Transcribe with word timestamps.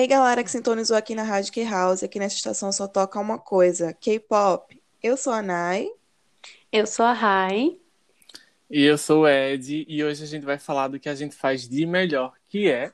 aí, 0.00 0.06
galera 0.06 0.42
que 0.42 0.50
sintonizou 0.50 0.96
aqui 0.96 1.14
na 1.14 1.22
Rádio 1.22 1.52
K-House, 1.52 2.02
aqui 2.02 2.18
nessa 2.18 2.36
estação 2.36 2.72
só 2.72 2.88
toca 2.88 3.20
uma 3.20 3.38
coisa, 3.38 3.92
K-pop. 3.92 4.82
Eu 5.02 5.16
sou 5.16 5.32
a 5.32 5.42
Nai. 5.42 5.88
Eu 6.72 6.86
sou 6.86 7.04
a 7.04 7.12
Rai. 7.12 7.78
E 8.70 8.82
eu 8.82 8.96
sou 8.96 9.22
o 9.22 9.28
Ed, 9.28 9.84
e 9.86 10.04
hoje 10.04 10.22
a 10.22 10.26
gente 10.26 10.46
vai 10.46 10.58
falar 10.58 10.88
do 10.88 10.98
que 10.98 11.08
a 11.08 11.14
gente 11.14 11.34
faz 11.34 11.68
de 11.68 11.84
melhor, 11.84 12.32
que 12.48 12.70
é 12.70 12.92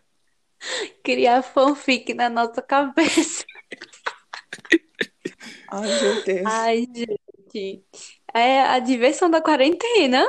Criar 1.04 1.42
fanfic 1.42 2.14
na 2.14 2.28
nossa 2.28 2.62
cabeça. 2.62 3.44
Ai, 5.70 6.00
meu 6.00 6.24
Deus. 6.24 6.46
Ai, 6.46 6.86
gente. 6.94 7.84
É 8.34 8.62
a 8.62 8.78
diversão 8.78 9.30
da 9.30 9.42
quarentena. 9.42 10.26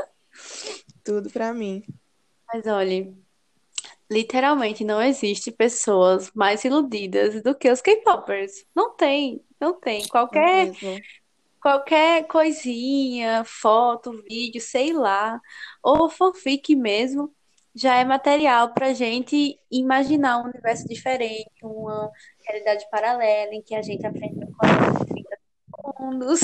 Tudo 1.03 1.29
pra 1.29 1.53
mim. 1.53 1.83
Mas 2.53 2.67
olha, 2.67 3.13
literalmente 4.09 4.83
não 4.83 5.01
existe 5.01 5.51
pessoas 5.51 6.31
mais 6.33 6.63
iludidas 6.63 7.41
do 7.41 7.55
que 7.55 7.69
os 7.69 7.81
K-popers. 7.81 8.65
Não 8.75 8.95
tem, 8.95 9.43
não 9.59 9.79
tem. 9.79 10.07
Qualquer, 10.07 10.71
qualquer 11.61 12.25
coisinha, 12.27 13.43
foto, 13.45 14.23
vídeo, 14.27 14.61
sei 14.61 14.93
lá, 14.93 15.39
ou 15.83 16.09
fanfic 16.09 16.75
mesmo, 16.75 17.33
já 17.75 17.95
é 17.95 18.03
material 18.03 18.73
pra 18.73 18.93
gente 18.93 19.59
imaginar 19.69 20.39
um 20.39 20.49
universo 20.49 20.87
diferente, 20.87 21.51
uma 21.61 22.09
realidade 22.45 22.87
paralela 22.89 23.53
em 23.53 23.61
que 23.61 23.75
a 23.75 23.81
gente 23.81 24.05
aprende 24.05 24.45
com 24.45 25.05
30 25.05 25.37
segundos. 25.75 26.39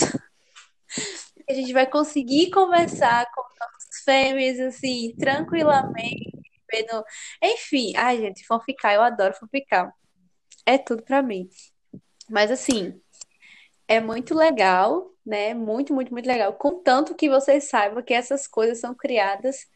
que 1.46 1.52
a 1.52 1.56
gente 1.56 1.74
vai 1.74 1.86
conseguir 1.86 2.50
conversar 2.52 3.30
com 3.34 3.42
nossos 3.42 4.04
fêmeas, 4.04 4.60
assim, 4.60 5.14
tranquilamente, 5.18 6.33
Enfim, 7.42 7.94
ai, 7.96 8.18
gente, 8.20 8.46
fanficar, 8.46 8.94
eu 8.94 9.02
adoro 9.02 9.34
fanficar. 9.36 9.94
É 10.66 10.78
tudo 10.78 11.04
pra 11.04 11.22
mim. 11.22 11.50
Mas, 12.30 12.52
assim, 12.52 13.02
é 13.88 14.00
muito 14.00 14.34
legal, 14.36 15.12
né? 15.26 15.54
Muito, 15.54 15.94
muito, 15.94 16.12
muito 16.14 16.28
legal. 16.28 16.54
Contanto 16.54 17.16
que 17.16 17.30
vocês 17.30 17.66
saibam 17.66 18.04
que 18.04 18.14
essas 18.14 18.48
coisas 18.48 18.80
são 18.80 18.96
criadas 18.96 19.68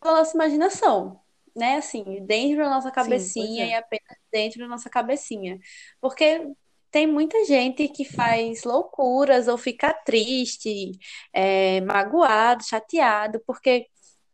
pela 0.00 0.18
nossa 0.18 0.34
imaginação, 0.36 1.20
né? 1.56 1.76
Assim, 1.76 2.24
dentro 2.26 2.58
da 2.58 2.70
nossa 2.70 2.90
Sim, 2.94 2.94
cabecinha 2.94 3.66
e 3.66 3.72
é. 3.72 3.76
apenas 3.76 4.16
dentro 4.32 4.60
da 4.60 4.68
nossa 4.68 4.90
cabecinha. 4.90 5.58
Porque 6.00 6.46
tem 6.90 7.06
muita 7.06 7.44
gente 7.46 7.88
que 7.88 8.04
faz 8.04 8.64
loucuras 8.64 9.48
ou 9.48 9.56
fica 9.58 9.92
triste, 9.94 10.92
é, 11.32 11.80
magoado, 11.82 12.64
chateado, 12.64 13.40
porque 13.46 13.88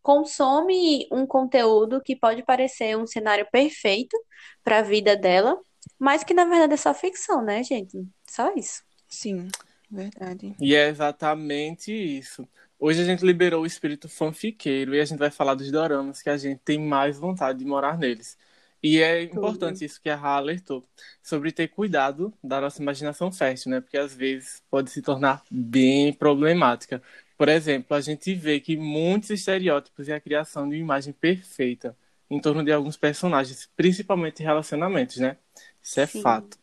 consome 0.08 1.06
um 1.12 1.26
conteúdo 1.26 2.00
que 2.00 2.16
pode 2.16 2.42
parecer 2.42 2.96
um 2.96 3.06
cenário 3.06 3.46
perfeito 3.52 4.16
para 4.64 4.78
a 4.78 4.82
vida 4.82 5.14
dela, 5.14 5.60
mas 5.98 6.24
que 6.24 6.32
na 6.32 6.46
verdade 6.46 6.72
é 6.72 6.76
só 6.78 6.94
ficção, 6.94 7.44
né, 7.44 7.62
gente? 7.62 8.08
Só 8.26 8.50
isso. 8.54 8.82
Sim, 9.06 9.48
verdade. 9.90 10.56
E 10.58 10.74
é 10.74 10.88
exatamente 10.88 11.92
isso. 11.92 12.48
Hoje 12.78 13.02
a 13.02 13.04
gente 13.04 13.22
liberou 13.22 13.64
o 13.64 13.66
espírito 13.66 14.08
fanfiqueiro 14.08 14.94
e 14.94 15.00
a 15.00 15.04
gente 15.04 15.18
vai 15.18 15.30
falar 15.30 15.54
dos 15.54 15.70
doramas 15.70 16.22
que 16.22 16.30
a 16.30 16.38
gente 16.38 16.58
tem 16.64 16.78
mais 16.78 17.18
vontade 17.18 17.58
de 17.58 17.66
morar 17.66 17.98
neles. 17.98 18.38
E 18.82 19.02
é 19.02 19.22
importante 19.22 19.84
isso 19.84 20.00
que 20.00 20.08
a 20.08 20.16
Ra 20.16 20.36
alertou, 20.36 20.88
sobre 21.22 21.52
ter 21.52 21.68
cuidado 21.68 22.32
da 22.42 22.62
nossa 22.62 22.80
imaginação 22.80 23.30
fértil, 23.30 23.72
né? 23.72 23.80
Porque 23.82 23.98
às 23.98 24.14
vezes 24.14 24.62
pode 24.70 24.88
se 24.88 25.02
tornar 25.02 25.42
bem 25.50 26.14
problemática. 26.14 27.02
Por 27.38 27.48
exemplo, 27.48 27.96
a 27.96 28.00
gente 28.00 28.34
vê 28.34 28.58
que 28.58 28.76
muitos 28.76 29.30
estereótipos 29.30 30.08
e 30.08 30.12
a 30.12 30.20
criação 30.20 30.68
de 30.68 30.74
uma 30.74 30.82
imagem 30.82 31.12
perfeita 31.12 31.96
em 32.28 32.40
torno 32.40 32.64
de 32.64 32.72
alguns 32.72 32.96
personagens, 32.96 33.70
principalmente 33.76 34.42
relacionamentos, 34.42 35.18
né? 35.18 35.36
Isso 35.80 36.00
é 36.00 36.06
Sim. 36.06 36.20
fato. 36.20 36.58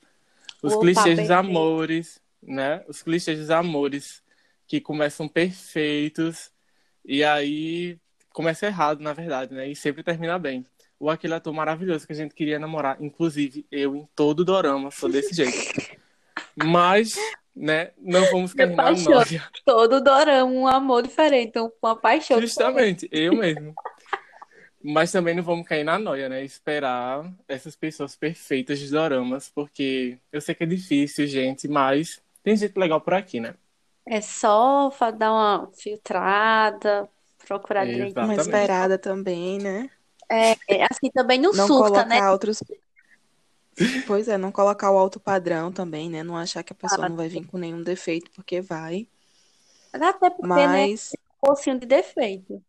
Os 0.62 0.74
Opa, 0.74 0.82
clichês 0.82 1.18
dos 1.18 1.30
perfeito. 1.30 1.34
amores, 1.34 2.22
né? 2.44 2.84
Os 2.90 3.02
clichês 3.02 3.40
dos 3.40 3.50
amores 3.50 4.22
que 4.68 4.82
começam 4.82 5.30
perfeitos 5.30 6.52
e 7.06 7.24
aí 7.24 7.98
começa 8.34 8.66
errado, 8.66 9.00
na 9.00 9.14
verdade, 9.14 9.54
né? 9.54 9.70
E 9.70 9.76
sempre 9.76 10.04
termina 10.04 10.38
bem. 10.38 10.66
Ou 11.00 11.10
aquele 11.10 11.34
ator 11.34 11.54
maravilhoso 11.54 12.06
que 12.06 12.14
a 12.14 12.16
gente 12.16 12.36
queria 12.36 12.60
namorar, 12.60 13.02
inclusive 13.02 13.66
eu 13.72 13.96
em 13.96 14.06
todo 14.14 14.44
dorama 14.44 14.92
sou 14.92 15.10
desse 15.10 15.34
jeito. 15.34 15.58
Mas, 16.56 17.16
né, 17.56 17.92
não 17.98 18.26
vamos 18.30 18.54
cair 18.54 18.76
na 18.76 18.84
apaixono. 18.84 19.16
noia. 19.16 19.50
Todo 19.66 20.02
dorama, 20.02 20.44
um 20.52 20.68
amor 20.68 21.04
diferente, 21.04 21.50
então, 21.50 21.72
uma 21.82 21.96
paixão 21.96 22.40
diferente. 22.40 23.02
Justamente, 23.06 23.10
eu 23.12 23.36
mesmo. 23.36 23.74
Mas 24.84 25.12
também 25.12 25.34
não 25.36 25.42
vamos 25.42 25.68
cair 25.68 25.84
na 25.84 25.98
noia, 25.98 26.30
né? 26.30 26.44
Esperar 26.44 27.26
essas 27.48 27.76
pessoas 27.76 28.16
perfeitas 28.16 28.78
de 28.80 28.90
doramas, 28.92 29.50
porque 29.50 30.20
eu 30.32 30.40
sei 30.40 30.54
que 30.54 30.64
é 30.64 30.68
difícil, 30.68 31.26
gente, 31.26 31.68
mas 31.68 32.22
tem 32.44 32.56
gente 32.56 32.78
legal 32.78 33.02
por 33.02 33.14
aqui, 33.16 33.40
né? 33.40 33.56
É 34.06 34.22
só 34.22 34.92
dar 35.18 35.32
uma 35.32 35.72
filtrada, 35.74 37.10
procurar 37.48 37.86
direitinho. 37.86 38.26
Uma 38.26 38.36
esperada 38.36 39.00
também, 39.00 39.58
né? 39.58 39.90
É, 40.30 40.54
assim, 40.92 41.10
também 41.12 41.40
não 41.40 41.52
Não 41.52 41.68
surta, 41.68 42.06
né? 42.06 42.18
colocar 42.18 42.32
outros. 42.32 42.64
Pois 44.08 44.28
é, 44.28 44.38
não 44.38 44.52
colocar 44.52 44.92
o 44.92 44.98
alto 44.98 45.20
padrão 45.20 45.72
também, 45.72 46.10
né? 46.10 46.24
Não 46.24 46.38
achar 46.38 46.64
que 46.64 46.72
a 46.74 46.76
pessoa 46.76 47.10
não 47.10 47.16
vai 47.16 47.28
vir 47.28 47.46
com 47.46 47.58
nenhum 47.58 47.82
defeito, 47.82 48.32
porque 48.32 48.62
vai. 48.62 49.08
Até 49.92 50.30
porque, 50.30 50.48
né, 50.48 50.68
Mas, 50.88 51.12
um 51.14 51.48
pouquinho 51.48 51.80
de 51.80 51.86
defeito. 51.86 52.64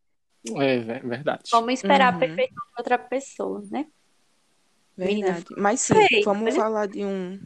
É 0.57 0.79
ver- 0.79 1.07
verdade. 1.07 1.51
Vamos 1.51 1.75
esperar 1.75 2.09
a 2.09 2.13
Uhum. 2.13 2.21
perfeição 2.21 2.55
de 2.55 2.79
outra 2.79 2.99
pessoa, 2.99 3.65
né? 3.71 3.87
Verdade. 4.97 5.45
Mas 5.57 5.81
sim, 5.81 5.95
vamos 6.25 6.45
né? 6.45 6.53
falar 6.53 6.87
de 6.87 7.05
um. 7.05 7.39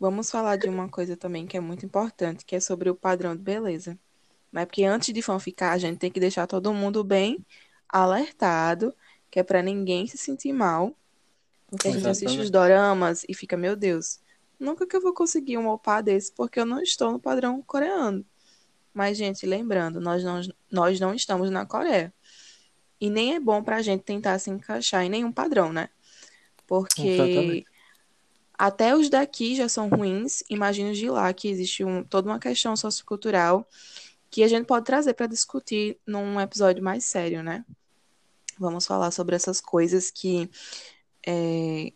Vamos 0.00 0.30
falar 0.30 0.56
de 0.56 0.68
uma 0.68 0.88
coisa 0.88 1.16
também 1.16 1.46
que 1.46 1.56
é 1.56 1.60
muito 1.60 1.84
importante, 1.84 2.44
que 2.44 2.54
é 2.54 2.60
sobre 2.60 2.88
o 2.88 2.94
padrão 2.94 3.36
de 3.36 3.42
beleza. 3.42 3.98
Né? 4.52 4.64
Porque 4.64 4.84
antes 4.84 5.12
de 5.12 5.20
fanficar, 5.20 5.72
a 5.72 5.78
gente 5.78 5.98
tem 5.98 6.10
que 6.10 6.20
deixar 6.20 6.46
todo 6.46 6.72
mundo 6.72 7.02
bem 7.02 7.44
alertado, 7.88 8.94
que 9.30 9.40
é 9.40 9.42
pra 9.42 9.60
ninguém 9.60 10.06
se 10.06 10.16
sentir 10.16 10.52
mal. 10.52 10.94
Porque 11.70 11.88
a 11.88 11.92
gente 11.92 12.06
assiste 12.08 12.40
os 12.40 12.50
doramas 12.50 13.24
e 13.28 13.34
fica, 13.34 13.56
meu 13.56 13.76
Deus, 13.76 14.20
nunca 14.58 14.86
que 14.86 14.96
eu 14.96 15.00
vou 15.00 15.12
conseguir 15.12 15.58
um 15.58 15.68
opá 15.68 16.00
desse, 16.00 16.32
porque 16.32 16.58
eu 16.58 16.66
não 16.66 16.80
estou 16.80 17.12
no 17.12 17.20
padrão 17.20 17.62
coreano. 17.62 18.24
Mas, 18.92 19.16
gente, 19.16 19.46
lembrando, 19.46 20.00
nós 20.00 20.24
não, 20.24 20.40
nós 20.70 20.98
não 20.98 21.14
estamos 21.14 21.50
na 21.50 21.64
Coreia. 21.64 22.12
E 23.00 23.08
nem 23.08 23.36
é 23.36 23.40
bom 23.40 23.62
pra 23.62 23.80
gente 23.80 24.02
tentar 24.02 24.38
se 24.40 24.50
encaixar 24.50 25.04
em 25.04 25.08
nenhum 25.08 25.30
padrão, 25.30 25.72
né? 25.72 25.88
Porque 26.66 27.08
Exatamente. 27.08 27.66
até 28.54 28.96
os 28.96 29.08
daqui 29.08 29.54
já 29.54 29.68
são 29.68 29.88
ruins, 29.88 30.42
imagina 30.50 30.90
os 30.90 30.98
de 30.98 31.08
lá, 31.08 31.32
que 31.32 31.48
existe 31.48 31.84
um- 31.84 32.02
toda 32.02 32.28
uma 32.28 32.40
questão 32.40 32.74
sociocultural 32.74 33.68
que 34.30 34.42
a 34.42 34.48
gente 34.48 34.66
pode 34.66 34.84
trazer 34.84 35.14
para 35.14 35.26
discutir 35.26 35.98
num 36.06 36.40
episódio 36.40 36.82
mais 36.82 37.04
sério, 37.04 37.42
né? 37.42 37.64
Vamos 38.58 38.84
falar 38.84 39.12
sobre 39.12 39.36
essas 39.36 39.60
coisas 39.60 40.10
que 40.10 40.50
é, 41.26 41.92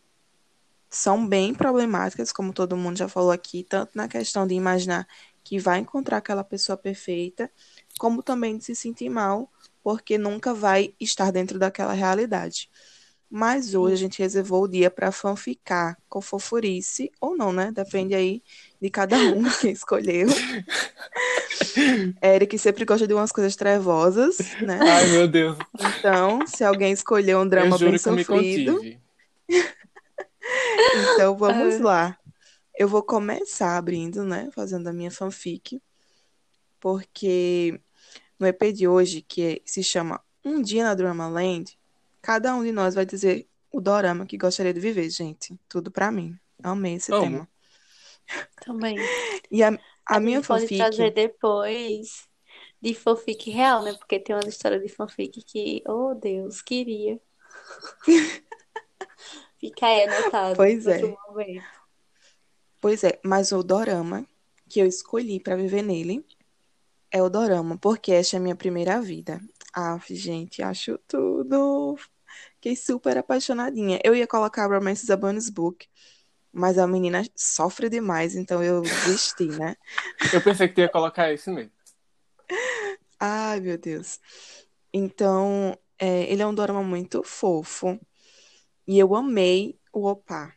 são 0.88 1.26
bem 1.26 1.54
problemáticas, 1.54 2.30
como 2.30 2.52
todo 2.52 2.76
mundo 2.76 2.98
já 2.98 3.08
falou 3.08 3.30
aqui, 3.30 3.64
tanto 3.64 3.92
na 3.94 4.06
questão 4.06 4.46
de 4.46 4.54
imaginar 4.54 5.06
que 5.42 5.58
vai 5.58 5.78
encontrar 5.78 6.18
aquela 6.18 6.44
pessoa 6.44 6.76
perfeita, 6.76 7.50
como 7.98 8.22
também 8.22 8.58
de 8.58 8.64
se 8.64 8.74
sentir 8.74 9.08
mal, 9.08 9.50
porque 9.82 10.18
nunca 10.18 10.54
vai 10.54 10.94
estar 11.00 11.32
dentro 11.32 11.58
daquela 11.58 11.92
realidade. 11.92 12.70
Mas 13.28 13.74
hoje 13.74 13.94
a 13.94 13.96
gente 13.96 14.18
reservou 14.18 14.64
o 14.64 14.68
dia 14.68 14.90
para 14.90 15.10
fanficar 15.10 15.96
com 16.06 16.20
fofurice, 16.20 17.10
ou 17.18 17.34
não, 17.34 17.50
né? 17.50 17.72
Depende 17.72 18.14
aí 18.14 18.42
de 18.78 18.90
cada 18.90 19.16
um 19.16 19.42
quem 19.58 19.72
escolheu. 19.72 20.28
Eric 22.22 22.58
sempre 22.58 22.84
gosta 22.84 23.06
de 23.06 23.14
umas 23.14 23.32
coisas 23.32 23.56
trevosas, 23.56 24.36
né? 24.60 24.78
Ai, 24.82 25.06
meu 25.06 25.26
Deus. 25.26 25.56
Então, 25.80 26.46
se 26.46 26.62
alguém 26.62 26.92
escolheu 26.92 27.40
um 27.40 27.48
drama 27.48 27.78
bem 27.78 27.92
que 27.92 27.98
sofrido. 27.98 28.78
então 31.14 31.36
vamos 31.36 31.74
Ah. 31.80 31.84
lá. 31.84 32.18
Eu 32.74 32.88
vou 32.88 33.02
começar 33.02 33.76
abrindo, 33.76 34.24
né? 34.24 34.48
Fazendo 34.52 34.88
a 34.88 34.92
minha 34.92 35.10
fanfic, 35.10 35.80
porque 36.80 37.80
no 38.38 38.46
EP 38.46 38.72
de 38.72 38.88
hoje, 38.88 39.22
que 39.22 39.62
se 39.64 39.82
chama 39.84 40.20
Um 40.44 40.60
Dia 40.62 40.84
na 40.84 40.94
Drama 40.94 41.28
Land, 41.28 41.78
cada 42.20 42.54
um 42.54 42.64
de 42.64 42.72
nós 42.72 42.94
vai 42.94 43.04
dizer 43.06 43.46
o 43.70 43.80
dorama 43.80 44.26
que 44.26 44.36
gostaria 44.38 44.72
de 44.74 44.80
viver, 44.80 45.08
gente. 45.10 45.58
Tudo 45.68 45.90
pra 45.90 46.10
mim. 46.10 46.36
Amei 46.62 46.94
esse 46.94 47.12
Amo. 47.12 47.22
tema. 47.24 47.48
Também. 48.64 48.96
E 49.50 49.62
a, 49.62 49.68
a 50.06 50.16
A 50.16 50.20
minha 50.20 50.38
gente 50.38 50.48
pode 50.48 50.62
fanfic. 50.62 50.78
trazer 50.78 51.10
depois 51.12 52.26
de 52.80 52.94
fanfic 52.94 53.50
real, 53.50 53.82
né? 53.82 53.92
Porque 53.94 54.18
tem 54.18 54.34
uma 54.34 54.48
história 54.48 54.80
de 54.80 54.88
fanfic 54.88 55.42
que, 55.44 55.82
oh 55.86 56.14
Deus, 56.14 56.62
queria. 56.62 57.20
Fica 59.62 59.86
aí 59.86 60.02
anotado 60.02 60.56
Pois 60.56 60.84
para 60.84 60.96
é. 60.96 61.16
momento. 61.28 61.64
Pois 62.80 63.04
é, 63.04 63.20
mas 63.24 63.52
o 63.52 63.62
dorama 63.62 64.26
que 64.68 64.80
eu 64.80 64.86
escolhi 64.86 65.38
pra 65.38 65.54
viver 65.54 65.82
nele 65.82 66.26
é 67.12 67.22
o 67.22 67.28
dorama, 67.28 67.78
porque 67.78 68.10
esta 68.10 68.34
é 68.36 68.38
a 68.38 68.42
minha 68.42 68.56
primeira 68.56 69.00
vida. 69.00 69.40
Ah, 69.72 69.96
gente, 70.10 70.64
acho 70.64 70.98
tudo. 71.06 71.96
Fiquei 72.54 72.74
super 72.74 73.16
apaixonadinha. 73.18 74.00
Eu 74.02 74.16
ia 74.16 74.26
colocar 74.26 74.66
Romances 74.66 75.10
a 75.10 75.16
Bonus 75.16 75.48
Book, 75.48 75.86
mas 76.52 76.76
a 76.76 76.84
menina 76.88 77.22
sofre 77.36 77.88
demais, 77.88 78.34
então 78.34 78.64
eu 78.64 78.82
desisti, 78.82 79.46
né? 79.46 79.76
Eu 80.34 80.42
pensei 80.42 80.66
que 80.66 80.74
tu 80.74 80.80
ia 80.80 80.88
colocar 80.88 81.32
esse 81.32 81.48
mesmo. 81.52 81.70
Ai, 83.20 83.60
meu 83.60 83.78
Deus. 83.78 84.18
Então, 84.92 85.78
é, 86.00 86.24
ele 86.32 86.42
é 86.42 86.46
um 86.46 86.54
dorama 86.54 86.82
muito 86.82 87.22
fofo. 87.22 88.00
E 88.86 88.98
eu 88.98 89.14
amei 89.14 89.78
o 89.92 90.06
Opa. 90.06 90.54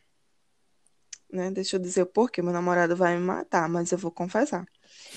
Né? 1.30 1.50
Deixa 1.50 1.76
eu 1.76 1.80
dizer 1.80 2.02
o 2.02 2.06
porquê. 2.06 2.42
Meu 2.42 2.52
namorado 2.52 2.96
vai 2.96 3.16
me 3.16 3.22
matar, 3.22 3.68
mas 3.68 3.92
eu 3.92 3.98
vou 3.98 4.10
confessar. 4.10 4.66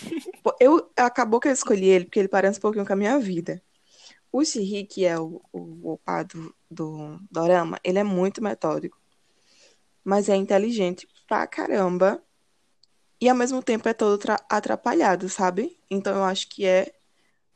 Eu, 0.60 0.92
acabou 0.98 1.40
que 1.40 1.48
eu 1.48 1.52
escolhi 1.52 1.86
ele 1.88 2.06
porque 2.06 2.20
ele 2.20 2.28
parece 2.28 2.58
um 2.58 2.62
pouquinho 2.62 2.86
com 2.86 2.94
a 2.94 2.96
minha 2.96 3.20
vida. 3.20 3.62
O 4.32 4.44
Shihei, 4.44 4.86
que 4.86 5.06
é 5.06 5.18
o, 5.20 5.42
o 5.54 5.92
Opa 5.94 6.24
do, 6.24 6.54
do 6.70 7.20
Dorama, 7.32 7.80
ele 7.84 8.00
é 8.00 8.04
muito 8.04 8.44
metódico. 8.44 9.00
Mas 10.04 10.28
é 10.28 10.36
inteligente 10.36 11.08
pra 11.28 11.48
caramba. 11.48 12.22
E 13.22 13.30
ao 13.30 13.36
mesmo 13.36 13.62
tempo 13.62 13.88
é 13.88 13.94
todo 13.94 14.20
atrapalhado, 14.50 15.30
sabe? 15.30 15.78
Então 15.90 16.16
eu 16.16 16.24
acho 16.24 16.50
que 16.50 16.66
é 16.66 16.94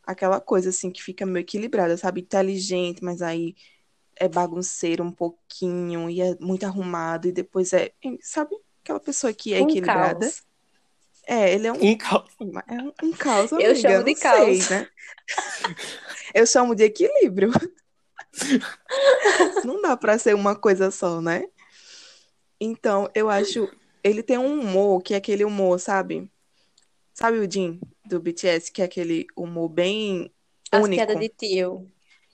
aquela 0.03 0.39
coisa 0.41 0.69
assim 0.69 0.91
que 0.91 1.01
fica 1.01 1.25
meio 1.25 1.43
equilibrada, 1.43 1.97
sabe? 1.97 2.21
Inteligente, 2.21 3.03
mas 3.03 3.21
aí 3.21 3.55
é 4.15 4.27
bagunceiro 4.27 5.03
um 5.03 5.11
pouquinho 5.11 6.09
e 6.09 6.21
é 6.21 6.35
muito 6.39 6.65
arrumado 6.65 7.27
e 7.27 7.31
depois 7.31 7.73
é, 7.73 7.91
sabe? 8.21 8.55
Aquela 8.83 8.99
pessoa 8.99 9.33
que 9.33 9.53
é 9.53 9.61
um 9.61 9.69
equilibrada. 9.69 10.25
Caos. 10.25 10.43
É, 11.25 11.53
ele 11.53 11.67
é 11.67 11.71
um, 11.71 11.81
um 11.81 11.97
caos. 11.97 12.31
É 12.67 12.73
um, 12.73 12.93
um 13.03 13.11
caos, 13.13 13.53
amiga, 13.53 13.69
Eu 13.69 13.75
chamo 13.75 14.03
de 14.03 14.15
caos. 14.15 14.63
Sei, 14.63 14.77
né? 14.77 14.87
Eu 16.33 16.45
chamo 16.45 16.75
de 16.75 16.83
equilíbrio. 16.83 17.51
Não 19.63 19.81
dá 19.81 19.95
para 19.95 20.17
ser 20.17 20.35
uma 20.35 20.55
coisa 20.55 20.91
só, 20.91 21.21
né? 21.21 21.45
Então, 22.59 23.09
eu 23.15 23.29
acho. 23.29 23.69
Ele 24.03 24.21
tem 24.21 24.37
um 24.37 24.59
humor 24.59 25.01
que 25.01 25.13
é 25.13 25.17
aquele 25.17 25.45
humor, 25.45 25.79
sabe? 25.79 26.29
Sabe 27.13 27.37
o 27.37 27.49
Jin 27.49 27.79
do 28.05 28.19
BTS, 28.19 28.71
que 28.71 28.81
é 28.81 28.85
aquele 28.85 29.27
humor 29.35 29.69
bem 29.69 30.29
As 30.71 30.83
único. 30.83 31.05
piadas 31.05 31.21
de 31.21 31.29
tio. 31.29 31.89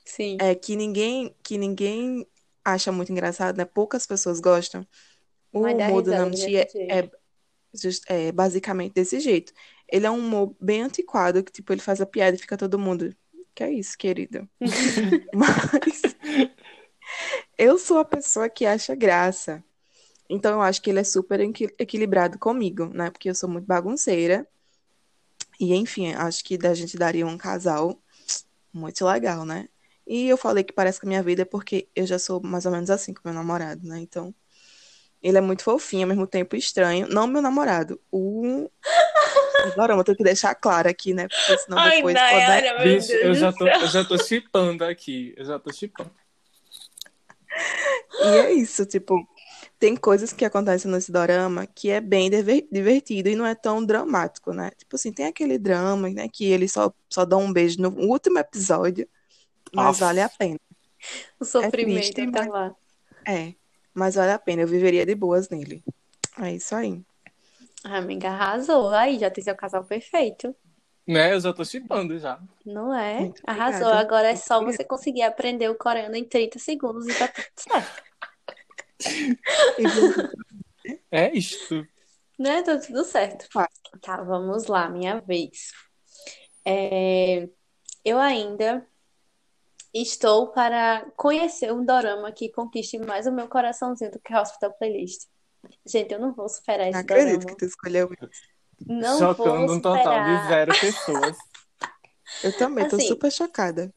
Sim. 0.10 0.38
É 0.40 0.56
que 0.56 0.76
ninguém, 0.76 1.36
que 1.44 1.58
ninguém 1.58 2.26
acha 2.64 2.92
muito 2.92 3.12
engraçado, 3.12 3.58
né? 3.58 3.66
Poucas 3.66 4.06
pessoas 4.06 4.40
gostam. 4.40 4.86
O 5.52 5.62
Mas 5.62 5.76
humor 5.76 6.02
do 6.02 6.12
desse 6.12 6.56
é, 6.56 6.68
é, 6.90 7.10
é 8.28 8.32
basicamente 8.32 8.94
desse 8.94 9.20
jeito. 9.20 9.54
Ele 9.88 10.06
é 10.06 10.12
um 10.12 10.20
humor 10.20 10.56
bem 10.60 10.82
antiquado, 10.84 11.44
que 11.44 11.52
tipo, 11.52 11.74
ele 11.74 11.82
faz 11.82 12.02
a 12.02 12.06
piada 12.06 12.36
e 12.36 12.40
fica 12.40 12.58
todo 12.58 12.80
mundo. 12.80 13.16
Que 13.56 13.64
é 13.64 13.72
isso, 13.72 13.98
querido? 13.98 14.48
Mas 15.34 16.16
eu 17.58 17.78
sou 17.78 18.00
a 18.00 18.06
pessoa 18.06 18.50
que 18.50 18.66
acha 18.66 18.96
graça. 18.96 19.64
Então 20.30 20.54
eu 20.54 20.62
acho 20.62 20.82
que 20.82 20.90
ele 20.90 21.00
é 21.00 21.04
super 21.04 21.40
equi- 21.40 21.74
equilibrado 21.80 22.40
comigo, 22.40 22.88
né? 22.88 23.10
Porque 23.12 23.30
eu 23.30 23.36
sou 23.36 23.50
muito 23.50 23.66
bagunceira. 23.66 24.48
E 25.60 25.74
enfim, 25.76 26.14
acho 26.14 26.44
que 26.44 26.58
da 26.58 26.74
gente 26.74 26.98
daria 26.98 27.28
um 27.28 27.38
casal 27.38 28.02
muito 28.74 29.06
legal, 29.06 29.46
né? 29.46 29.70
E 30.10 30.28
eu 30.28 30.38
falei 30.38 30.64
que 30.64 30.74
parece 30.74 31.00
com 31.00 31.06
a 31.06 31.10
minha 31.10 31.22
vida 31.22 31.46
porque 31.46 31.88
eu 31.96 32.04
já 32.04 32.18
sou 32.18 32.42
mais 32.42 32.66
ou 32.66 32.72
menos 32.72 32.90
assim 32.90 33.14
com 33.14 33.22
meu 33.24 33.34
namorado, 33.34 33.88
né? 33.88 34.00
Então, 34.00 34.34
ele 35.22 35.38
é 35.38 35.42
muito 35.42 35.64
fofinho, 35.64 36.02
ao 36.02 36.10
mesmo 36.10 36.26
tempo 36.26 36.56
estranho. 36.56 37.08
Não 37.08 37.28
meu 37.28 37.44
namorado, 37.44 38.02
o. 38.12 38.68
Agora, 39.72 39.94
eu 39.94 40.04
tenho 40.04 40.18
que 40.18 40.24
deixar 40.24 40.56
claro 40.56 40.90
aqui, 40.90 41.14
né? 41.14 41.28
Porque 41.28 41.60
senão 41.60 41.78
Ai, 41.78 41.98
depois 41.98 42.16
pode. 42.16 42.34
Nayara, 42.34 42.84
meu 42.84 42.96
Bicho, 42.96 43.12
eu 43.12 43.36
já 43.36 43.54
tô, 43.54 43.68
eu 43.68 43.88
já 43.88 44.04
tô 44.04 44.18
chipando 44.18 44.84
aqui. 44.84 45.32
Eu 45.38 45.46
já 45.46 45.60
tô 45.60 45.72
chipando. 45.72 46.12
E 48.24 48.38
é 48.40 48.54
isso, 48.54 48.88
tipo, 48.88 49.16
tem 49.78 49.96
coisas 49.96 50.34
que 50.34 50.44
acontecem 50.44 50.90
nesse 50.90 51.12
dorama 51.12 51.68
que 51.68 51.92
é 51.92 52.02
bem 52.02 52.32
diver- 52.32 52.68
divertido 52.72 53.30
e 53.30 53.36
não 53.36 53.46
é 53.46 53.54
tão 53.54 53.86
dramático, 53.86 54.54
né? 54.54 54.72
Tipo 54.76 54.96
assim, 54.96 55.12
tem 55.12 55.28
aquele 55.28 55.60
drama, 55.60 56.10
né, 56.10 56.28
que 56.28 56.46
eles 56.46 56.72
só, 56.72 56.92
só 57.10 57.26
dão 57.26 57.44
um 57.44 57.54
beijo 57.54 57.80
no 57.80 57.90
último 57.90 58.40
episódio, 58.40 59.08
mas 59.74 59.86
Nossa. 59.86 60.06
vale 60.06 60.22
a 60.22 60.30
pena. 60.30 60.60
O 61.40 61.46
sofrimento 61.46 62.14
triste, 62.14 62.32
tá 62.32 62.42
mas- 62.42 62.48
lá. 62.52 62.76
É, 63.28 63.54
mas 63.94 64.16
vale 64.16 64.32
a 64.32 64.40
pena, 64.40 64.62
eu 64.64 64.68
viveria 64.68 65.06
de 65.06 65.16
boas 65.16 65.50
nele. 65.50 65.84
É 66.42 66.54
isso 66.54 66.74
aí. 66.76 67.02
A 67.84 67.98
amiga 67.98 68.30
arrasou. 68.30 68.90
Aí 68.90 69.18
já 69.20 69.30
tem 69.32 69.44
seu 69.44 69.56
casal 69.56 69.84
perfeito. 69.84 70.56
Né? 71.08 71.34
Eu 71.34 71.40
já 71.40 71.52
tô 71.54 71.64
chipando 71.66 72.20
já. 72.20 72.40
Não 72.66 72.94
é? 72.94 73.20
Muito 73.22 73.42
Arrasou. 73.48 73.88
obrigada. 73.88 74.00
Agora 74.00 74.28
é 74.30 74.36
só 74.36 74.64
você 74.64 74.84
conseguir 74.84 75.24
aprender 75.24 75.70
o 75.70 75.76
coreano 75.76 76.16
em 76.16 76.24
30 76.24 76.60
segundos 76.60 77.08
e 77.08 77.18
tá 77.18 77.28
tudo 77.28 77.46
certo. 77.58 78.04
É 81.12 81.32
isto. 81.36 81.88
Né? 82.38 82.62
Tá 82.64 82.78
tudo 82.78 83.04
certo. 83.04 83.48
Tá, 84.02 84.24
vamos 84.24 84.68
lá, 84.68 84.90
minha 84.90 85.20
vez. 85.22 85.72
É, 86.66 87.48
Eu 88.06 88.20
ainda 88.20 88.86
estou 89.94 90.52
para 90.52 91.10
conhecer 91.16 91.72
um 91.74 91.84
dorama 91.86 92.32
que 92.32 92.50
conquiste 92.52 92.98
mais 93.00 93.28
o 93.28 93.32
meu 93.32 93.48
coraçãozinho 93.48 94.12
do 94.12 94.20
que 94.20 94.36
Hospital 94.36 94.74
Playlist. 94.74 95.28
Gente, 95.86 96.14
eu 96.14 96.20
não 96.20 96.34
vou 96.34 96.48
superar 96.50 96.88
Não 96.92 97.00
esse 97.00 97.00
acredito 97.00 97.42
dorama. 97.42 97.46
que 97.46 97.56
tu 97.58 97.66
escolheu 97.66 98.10
isso. 98.14 98.32
Não 98.88 99.18
Chocando 99.18 99.68
vou 99.68 99.76
um 99.76 99.82
total 99.82 100.24
de 100.24 100.48
zero 100.48 100.78
pessoas. 100.80 101.38
Eu 102.44 102.56
também 102.58 102.88
tô 102.88 102.98
Assim, 102.98 103.08
super 103.08 103.32
chocada. 103.32 103.94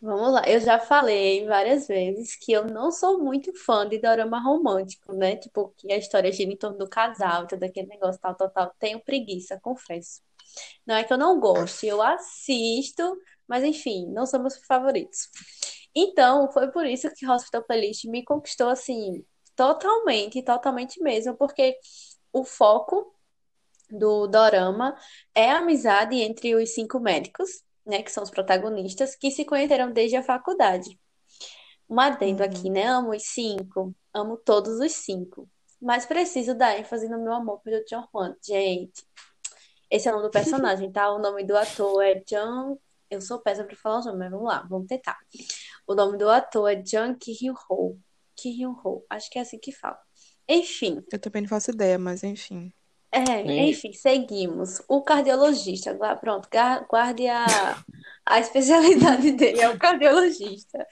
Vamos 0.00 0.32
lá, 0.32 0.42
eu 0.48 0.58
já 0.60 0.80
falei 0.80 1.46
várias 1.46 1.86
vezes 1.86 2.34
que 2.34 2.50
eu 2.52 2.64
não 2.66 2.90
sou 2.90 3.22
muito 3.22 3.54
fã 3.54 3.88
de 3.88 3.98
dorama 4.00 4.40
romântico, 4.42 5.12
né? 5.14 5.36
Tipo, 5.36 5.72
que 5.76 5.92
a 5.92 5.96
história 5.96 6.32
gira 6.32 6.50
em 6.52 6.56
torno 6.56 6.76
do 6.78 6.88
casal, 6.88 7.46
todo 7.46 7.62
aquele 7.62 7.86
negócio, 7.86 8.20
tal, 8.20 8.34
tal, 8.34 8.50
tal. 8.50 8.74
Tenho 8.80 8.98
preguiça, 9.00 9.60
confesso. 9.62 10.20
Não 10.86 10.96
é 10.96 11.04
que 11.04 11.12
eu 11.12 11.18
não 11.18 11.38
goste, 11.38 11.86
eu 11.86 12.02
assisto, 12.02 13.16
mas 13.48 13.64
enfim, 13.64 14.06
não 14.08 14.26
são 14.26 14.40
meus 14.40 14.56
favoritos. 14.66 15.28
Então, 15.94 16.50
foi 16.50 16.70
por 16.70 16.86
isso 16.86 17.10
que 17.14 17.26
Hospital 17.28 17.62
Playlist 17.64 18.04
me 18.06 18.24
conquistou, 18.24 18.68
assim, 18.68 19.24
totalmente, 19.54 20.42
totalmente 20.42 21.02
mesmo, 21.02 21.34
porque 21.36 21.76
o 22.32 22.44
foco 22.44 23.14
do 23.90 24.26
dorama 24.26 24.96
é 25.34 25.50
a 25.50 25.58
amizade 25.58 26.16
entre 26.16 26.54
os 26.54 26.70
cinco 26.70 26.98
médicos, 26.98 27.62
né, 27.84 28.02
que 28.02 28.10
são 28.10 28.22
os 28.22 28.30
protagonistas, 28.30 29.14
que 29.14 29.30
se 29.30 29.44
conheceram 29.44 29.92
desde 29.92 30.16
a 30.16 30.22
faculdade. 30.22 30.98
Um 31.88 32.00
adendo 32.00 32.42
aqui, 32.42 32.68
Uhum. 32.68 32.72
né? 32.72 32.86
Amo 32.86 33.10
os 33.10 33.24
cinco, 33.24 33.94
amo 34.14 34.36
todos 34.38 34.80
os 34.80 34.92
cinco, 34.92 35.46
mas 35.80 36.06
preciso 36.06 36.54
dar 36.54 36.78
ênfase 36.78 37.08
no 37.08 37.18
meu 37.22 37.34
amor 37.34 37.60
pelo 37.60 37.84
John 37.84 38.06
Juan. 38.10 38.34
Gente, 38.42 39.04
esse 39.90 40.08
é 40.08 40.10
o 40.10 40.14
nome 40.14 40.28
do 40.28 40.30
personagem, 40.30 40.90
tá? 40.90 41.12
O 41.12 41.18
nome 41.18 41.44
do 41.44 41.54
ator 41.56 42.02
é 42.02 42.14
John. 42.20 42.78
Eu 43.12 43.20
sou 43.20 43.40
péssima 43.40 43.66
pra 43.66 43.76
falar 43.76 44.00
o 44.00 44.04
nome, 44.04 44.18
mas 44.20 44.30
vamos 44.30 44.46
lá, 44.46 44.66
vamos 44.70 44.86
tentar. 44.86 45.18
O 45.86 45.94
nome 45.94 46.16
do 46.16 46.30
ator 46.30 46.72
é 46.72 46.82
Jung 46.84 47.14
Ki-hyun-ho. 47.18 48.00
Ki-hyun-ho, 48.34 49.04
acho 49.10 49.30
que 49.30 49.38
é 49.38 49.42
assim 49.42 49.58
que 49.58 49.70
fala. 49.70 49.98
Enfim, 50.48 51.02
Eu 51.12 51.18
também 51.18 51.42
não 51.42 51.48
faço 51.48 51.70
ideia, 51.70 51.98
mas 51.98 52.24
enfim. 52.24 52.72
é, 53.12 53.42
enfim, 53.68 53.92
seguimos. 53.92 54.80
O 54.88 55.02
cardiologista, 55.02 55.94
pronto, 56.20 56.48
guarde 56.88 57.28
a, 57.28 57.44
a 58.24 58.40
especialidade 58.40 59.32
dele, 59.36 59.60
é 59.60 59.68
o 59.68 59.78
cardiologista. 59.78 60.86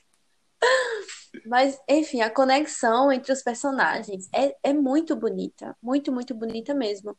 Mas, 1.47 1.81
enfim, 1.89 2.21
a 2.23 2.31
conexão 2.31 3.11
entre 3.13 3.33
os 3.33 3.43
personagens 3.43 4.29
é, 4.35 4.57
é 4.63 4.73
muito 4.73 5.15
bonita, 5.15 5.77
muito, 5.81 6.13
muito 6.13 6.35
bonita 6.35 6.75
mesmo. 6.75 7.17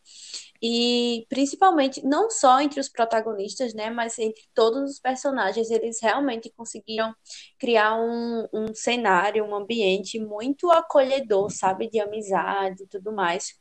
E 0.62 1.26
principalmente, 1.30 2.06
não 2.06 2.30
só 2.30 2.60
entre 2.60 2.80
os 2.80 2.90
protagonistas, 2.90 3.74
né, 3.74 3.90
mas 3.90 4.20
entre 4.20 4.44
todos 4.54 4.92
os 4.92 5.00
personagens, 5.00 5.72
eles 5.72 6.00
realmente 6.02 6.52
conseguiram 6.56 7.16
criar 7.58 7.96
um, 7.96 8.48
um 8.54 8.74
cenário, 8.74 9.46
um 9.46 9.56
ambiente 9.56 10.20
muito 10.20 10.70
acolhedor, 10.70 11.50
sabe, 11.50 11.90
de 11.90 12.00
amizade 12.00 12.84
e 12.84 12.88
tudo 12.88 13.14
mais. 13.14 13.56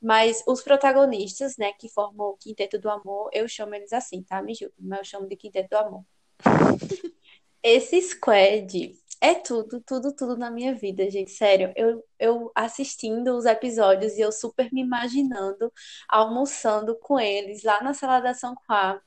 Mas 0.00 0.42
os 0.46 0.62
protagonistas, 0.62 1.56
né, 1.56 1.72
que 1.74 1.88
formam 1.88 2.28
o 2.28 2.36
Quinteto 2.36 2.78
do 2.78 2.90
Amor, 2.90 3.30
eu 3.32 3.46
chamo 3.46 3.74
eles 3.74 3.92
assim, 3.92 4.22
tá? 4.22 4.42
Me 4.42 4.54
julguem, 4.54 4.76
mas 4.80 4.98
eu 5.00 5.04
chamo 5.04 5.28
de 5.28 5.36
Quinteto 5.36 5.68
do 5.70 5.76
Amor. 5.76 6.04
Esse 7.62 8.02
squad 8.02 8.96
é 9.22 9.34
tudo, 9.36 9.80
tudo, 9.80 10.14
tudo 10.14 10.36
na 10.36 10.50
minha 10.50 10.74
vida, 10.74 11.08
gente. 11.10 11.30
Sério, 11.30 11.72
eu, 11.76 12.04
eu 12.18 12.50
assistindo 12.56 13.36
os 13.36 13.46
episódios 13.46 14.14
e 14.18 14.20
eu 14.20 14.32
super 14.32 14.68
me 14.72 14.80
imaginando 14.82 15.72
almoçando 16.08 16.98
com 16.98 17.20
eles 17.20 17.62
lá 17.62 17.80
na 17.82 17.94
sala 17.94 18.20
da 18.20 18.34
São 18.34 18.54
Qua 18.66 19.00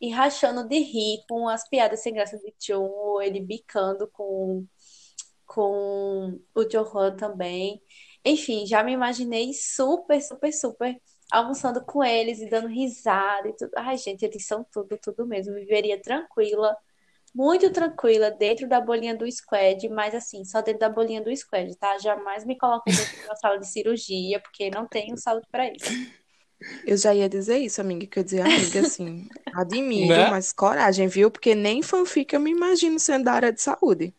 e 0.00 0.10
rachando 0.10 0.68
de 0.68 0.78
rir 0.78 1.24
com 1.28 1.48
as 1.48 1.68
piadas 1.68 2.00
sem 2.02 2.14
graça 2.14 2.38
de 2.38 2.54
Chun, 2.60 2.82
ou 2.84 3.20
ele 3.22 3.40
bicando 3.40 4.08
com, 4.12 4.64
com 5.46 6.40
o 6.54 6.64
Johan 6.64 7.16
também. 7.16 7.82
Enfim, 8.24 8.66
já 8.66 8.84
me 8.84 8.92
imaginei 8.92 9.52
super, 9.54 10.20
super, 10.22 10.52
super 10.52 11.00
almoçando 11.30 11.84
com 11.84 12.04
eles 12.04 12.40
e 12.40 12.48
dando 12.48 12.68
risada 12.68 13.48
e 13.48 13.56
tudo. 13.56 13.70
Ai, 13.76 13.96
gente, 13.98 14.24
eles 14.24 14.46
são 14.46 14.64
tudo, 14.72 14.96
tudo 14.98 15.26
mesmo. 15.26 15.54
Viveria 15.54 16.00
tranquila 16.00 16.76
muito 17.36 17.70
tranquila 17.72 18.30
dentro 18.30 18.68
da 18.68 18.80
bolinha 18.80 19.16
do 19.16 19.30
squad, 19.30 19.88
mas 19.90 20.14
assim, 20.14 20.44
só 20.44 20.62
dentro 20.62 20.80
da 20.80 20.88
bolinha 20.88 21.22
do 21.22 21.34
squad, 21.36 21.76
tá? 21.78 21.98
Jamais 21.98 22.44
me 22.44 22.56
coloco 22.58 22.92
dentro 22.92 23.16
de 23.18 23.24
uma 23.24 23.36
sala 23.36 23.58
de 23.58 23.68
cirurgia, 23.68 24.40
porque 24.40 24.70
não 24.70 24.88
tenho 24.88 25.16
saúde 25.18 25.46
para 25.50 25.68
isso. 25.68 25.96
Eu 26.84 26.96
já 26.96 27.14
ia 27.14 27.28
dizer 27.28 27.58
isso, 27.58 27.80
amiga, 27.80 28.06
que 28.06 28.18
eu 28.18 28.24
dizia, 28.24 28.46
amiga, 28.46 28.80
assim, 28.80 29.28
admiro, 29.52 30.08
Né? 30.14 30.26
mas 30.26 30.52
coragem, 30.52 31.06
viu? 31.08 31.30
Porque 31.30 31.54
nem 31.54 31.82
fanfic 31.82 32.34
eu 32.34 32.40
me 32.40 32.50
imagino 32.50 32.98
sendo 32.98 33.24
da 33.24 33.32
área 33.32 33.52
de 33.52 33.60
saúde. 33.60 34.14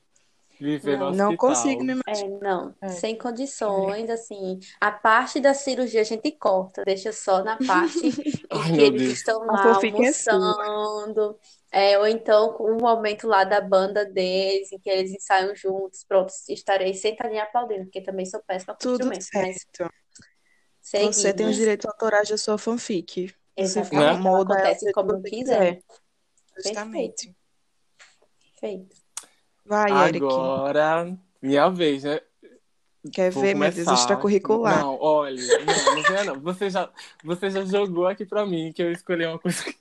Viver 0.59 0.97
Não 1.07 1.35
hospital. 1.35 1.37
consigo 1.37 1.83
me 1.83 1.93
imaginar. 1.93 2.27
É, 2.27 2.27
não, 2.41 2.75
É. 2.81 2.89
sem 2.89 3.17
condições, 3.17 4.09
assim, 4.09 4.59
a 4.79 4.91
parte 4.91 5.39
da 5.39 5.53
cirurgia 5.53 6.01
a 6.01 6.03
gente 6.03 6.31
corta, 6.31 6.83
deixa 6.83 7.11
só 7.13 7.43
na 7.43 7.57
parte 7.57 8.07
em 8.51 8.71
que 8.71 8.81
eles 8.81 9.03
Deus. 9.03 9.13
estão 9.13 9.39
lá 9.45 9.69
é 9.69 9.73
almoçando, 9.73 11.39
é, 11.71 11.97
ou 11.99 12.07
então 12.07 12.53
com 12.53 12.71
um 12.71 12.77
momento 12.77 13.27
lá 13.27 13.43
da 13.43 13.59
banda 13.61 14.05
deles, 14.05 14.71
em 14.71 14.79
que 14.79 14.89
eles 14.89 15.11
ensaiam 15.11 15.55
juntos, 15.55 16.03
pronto, 16.07 16.31
estarei 16.49 16.93
sentadinha 16.93 17.43
aplaudindo, 17.43 17.83
porque 17.85 18.01
também 18.01 18.25
sou 18.25 18.41
péssima 18.45 18.73
com 18.73 18.79
Tudo 18.79 19.13
instrumentos, 19.13 19.29
mas 19.33 19.65
certo. 19.73 19.93
Você 20.81 20.97
tem 20.99 21.09
os 21.09 21.15
seguimos. 21.17 21.55
direitos 21.57 21.85
autorais 21.85 22.29
da 22.29 22.37
sua 22.37 22.57
fanfic. 22.57 23.27
Você 23.57 23.79
Exatamente, 23.79 24.13
Né? 24.13 24.13
molda 24.21 24.53
ela 24.53 24.61
acontece 24.69 24.91
como 24.93 25.11
você 25.11 25.29
quiser. 25.29 25.83
Justamente. 26.55 27.35
Perfeito. 28.59 28.95
Vai, 29.65 29.91
Eric. 30.07 30.23
Agora, 30.25 31.17
minha 31.41 31.69
vez, 31.69 32.03
né? 32.03 32.21
Quer 33.11 33.31
Vou 33.31 33.43
ver, 33.43 33.53
meu 33.53 33.63
Deus, 33.69 33.75
começar. 33.85 33.93
extracurricular. 33.93 34.79
Não, 34.79 34.97
olha, 34.99 35.35
não, 35.35 36.25
não 36.25 36.35
não. 36.35 36.41
Você 36.41 36.69
já, 36.69 36.89
você 37.23 37.49
já 37.49 37.63
jogou 37.65 38.07
aqui 38.07 38.25
pra 38.25 38.45
mim 38.45 38.71
que 38.73 38.81
eu 38.81 38.91
escolhi 38.91 39.25
uma 39.25 39.39
coisa. 39.39 39.63
que- 39.63 39.75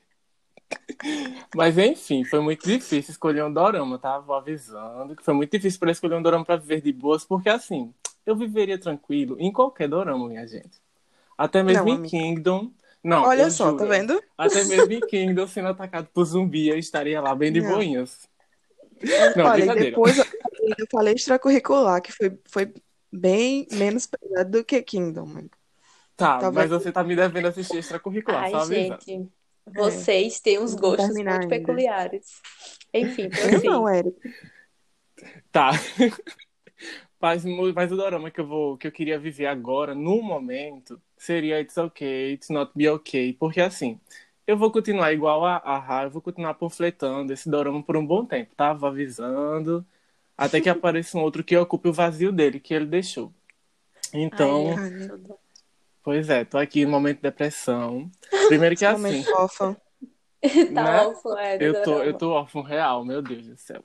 Mas 1.55 1.77
enfim, 1.79 2.25
foi 2.25 2.41
muito 2.41 2.65
difícil 2.65 3.13
escolher 3.13 3.45
um 3.45 3.53
dorama, 3.53 3.99
tá? 3.99 4.19
Vou 4.19 4.35
avisando 4.37 5.17
que 5.17 5.25
foi 5.25 5.35
muito 5.35 5.51
difícil 5.53 5.79
para 5.81 5.91
escolher 5.91 6.17
um 6.17 6.23
dorama 6.23 6.45
pra 6.45 6.57
viver 6.57 6.81
de 6.81 6.93
boas, 6.93 7.25
porque 7.25 7.49
assim, 7.49 7.93
eu 8.25 8.37
viveria 8.37 8.79
tranquilo 8.79 9.37
em 9.41 9.53
qualquer 9.53 9.89
dorama, 9.89 10.29
minha 10.29 10.47
gente. 10.47 10.81
Até 11.39 11.63
mesmo 11.63 11.89
Não, 11.89 11.91
em 11.91 11.99
amiga. 11.99 12.01
Kingdom. 12.01 12.73
Não, 13.05 13.29
Olha 13.29 13.51
só, 13.51 13.73
juro. 13.73 13.75
tá 13.75 13.85
vendo? 13.87 14.23
Até 14.39 14.65
mesmo 14.65 14.93
em 14.95 15.03
Kingdom 15.03 15.47
sendo 15.49 15.69
atacado 15.69 16.09
por 16.15 16.25
zumbi, 16.25 16.69
eu 16.69 16.79
estaria 16.79 17.21
lá 17.21 17.35
bem 17.35 17.53
de 17.53 17.61
Não. 17.61 17.63
boinhas. 17.63 18.29
Não, 19.35 19.51
Olha, 19.51 19.69
depois 19.69 20.17
eu 20.19 20.25
falei 20.91 21.15
extracurricular, 21.15 22.01
que 22.03 22.13
foi, 22.13 22.39
foi 22.49 22.73
bem 23.13 23.67
menos 23.71 24.07
pesado 24.07 24.51
do 24.51 24.65
que 24.65 24.83
Kingdom. 24.83 25.49
Tá, 26.17 26.43
Tá 26.43 26.51
mas 26.51 26.71
você 26.71 26.91
tá 26.93 27.03
me 27.05 27.15
devendo 27.17 27.47
assistir 27.49 27.77
extracurricular, 27.79 28.47
Ai, 28.47 28.51
só 28.51 28.61
avisando. 28.63 29.05
gente, 29.05 29.29
vocês 29.75 30.41
têm 30.41 30.59
uns 30.59 30.75
gostos 30.75 31.17
muito 31.17 31.29
ainda. 31.29 31.49
peculiares. 31.49 32.41
Enfim, 32.95 33.29
Eu 33.37 33.51
prossiga. 33.51 33.71
não, 33.71 33.89
Eric. 33.89 34.17
Tá. 35.53 35.71
Mas, 37.21 37.45
mas 37.45 37.91
o 37.91 37.97
dorama 37.97 38.31
que 38.31 38.41
eu 38.41 38.47
vou, 38.47 38.77
que 38.77 38.87
eu 38.87 38.93
queria 38.93 39.19
viver 39.19 39.47
agora, 39.47 39.95
no 39.95 40.23
momento, 40.23 41.01
seria 41.17 41.61
It's 41.61 41.77
Okay, 41.77 42.35
It's 42.35 42.51
Not 42.51 42.73
Be 42.75 42.89
Okay. 42.91 43.33
Porque 43.33 43.61
assim, 43.61 43.99
eu 44.47 44.57
vou 44.57 44.71
continuar 44.71 45.13
igual 45.13 45.45
a, 45.45 45.57
a 45.57 45.79
Ra, 45.79 46.05
eu 46.05 46.11
vou 46.11 46.21
continuar 46.23 46.55
panfletando 46.55 47.33
esse 47.33 47.49
dorama 47.51 47.83
por 47.83 47.97
um 47.97 48.07
bom 48.07 48.25
tempo, 48.25 48.55
tá? 48.55 48.73
Vou 48.75 48.89
avisando. 48.89 49.85
Até 50.37 50.61
que 50.61 50.69
apareça 50.71 51.17
um 51.19 51.23
outro 51.23 51.43
que 51.45 51.57
ocupe 51.57 51.89
o 51.89 51.93
vazio 51.93 52.31
dele, 52.33 52.61
que 52.61 52.75
ele 52.75 52.87
deixou. 52.87 53.33
Então, 54.13 54.75
Ai, 54.77 54.91
Ai. 55.11 55.37
Pois 56.07 56.31
é, 56.31 56.45
tô 56.45 56.57
aqui 56.57 56.85
no 56.85 56.93
momento 56.93 57.17
de 57.17 57.23
depressão. 57.23 58.09
Primeiro 58.47 58.77
que 58.77 58.85
esse 58.85 58.95
assim, 58.95 59.25
órfão. 59.35 59.77
Tá 60.73 60.73
né? 60.73 61.01
órfão, 61.03 61.37
é, 61.39 61.57
Eu 61.61 61.83
tô, 61.83 62.03
eu 62.03 62.15
tô 62.15 62.31
órfão 62.31 62.63
real, 62.63 63.05
meu 63.05 63.21
Deus 63.21 63.45
do 63.47 63.57
céu. 63.57 63.83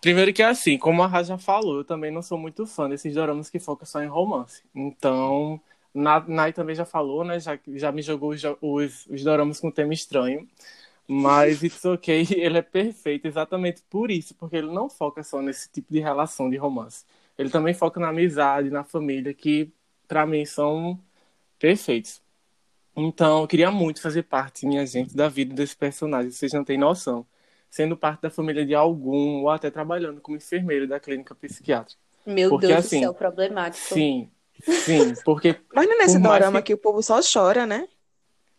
Primeiro 0.00 0.32
que 0.32 0.42
assim, 0.42 0.78
como 0.78 1.02
a 1.02 1.06
Ra 1.06 1.22
já 1.24 1.36
falou, 1.38 1.78
eu 1.78 1.84
também 1.84 2.10
não 2.12 2.22
sou 2.22 2.38
muito 2.38 2.66
fã 2.66 2.88
desses 2.88 3.14
doramas 3.14 3.50
que 3.50 3.58
focam 3.58 3.86
só 3.86 4.02
em 4.02 4.06
romance. 4.06 4.62
Então, 4.74 5.60
Na- 5.92 6.20
Nai 6.28 6.52
também 6.52 6.74
já 6.76 6.84
falou, 6.84 7.24
né? 7.24 7.40
Já, 7.40 7.58
já 7.74 7.92
me 7.92 8.02
jogou 8.02 8.30
os, 8.30 8.42
os, 8.60 9.06
os 9.06 9.24
doramas 9.24 9.60
com 9.60 9.70
tema 9.70 9.92
estranho. 9.94 10.48
Mas 11.08 11.62
It's 11.64 11.84
Okay, 11.84 12.26
ele 12.32 12.58
é 12.58 12.62
perfeito 12.62 13.26
exatamente 13.26 13.82
por 13.90 14.10
isso, 14.10 14.34
porque 14.34 14.56
ele 14.56 14.72
não 14.72 14.88
foca 14.88 15.22
só 15.22 15.42
nesse 15.42 15.70
tipo 15.70 15.92
de 15.92 16.00
relação 16.00 16.48
de 16.50 16.56
romance. 16.56 17.04
Ele 17.38 17.50
também 17.50 17.74
foca 17.74 18.00
na 18.00 18.08
amizade, 18.08 18.70
na 18.70 18.84
família, 18.84 19.34
que 19.34 19.70
pra 20.08 20.26
mim 20.26 20.44
são 20.46 20.98
perfeitos. 21.64 22.20
Então, 22.96 23.42
eu 23.42 23.48
queria 23.48 23.70
muito 23.70 24.02
fazer 24.02 24.24
parte, 24.24 24.66
minha 24.66 24.84
gente, 24.86 25.16
da 25.16 25.28
vida 25.28 25.54
desse 25.54 25.74
personagem, 25.74 26.30
vocês 26.30 26.52
não 26.52 26.64
têm 26.64 26.76
noção. 26.78 27.26
Sendo 27.70 27.96
parte 27.96 28.20
da 28.22 28.30
família 28.30 28.66
de 28.66 28.74
algum, 28.74 29.42
ou 29.42 29.50
até 29.50 29.70
trabalhando 29.70 30.20
como 30.20 30.36
enfermeiro 30.36 30.86
da 30.86 31.00
clínica 31.00 31.34
psiquiátrica. 31.34 32.00
Meu 32.26 32.50
Porque, 32.50 32.66
Deus 32.66 32.84
assim, 32.84 33.00
do 33.00 33.04
céu, 33.04 33.14
problemático. 33.14 33.94
Sim, 33.94 34.30
sim, 34.62 35.14
porque. 35.24 35.56
Mas 35.74 35.86
não 35.86 35.94
é 35.94 35.98
nesse 35.98 36.18
dorama 36.18 36.60
que- 36.60 36.68
que 36.68 36.74
o 36.74 36.78
povo 36.78 37.02
só 37.02 37.20
chora, 37.20 37.66
né? 37.66 37.88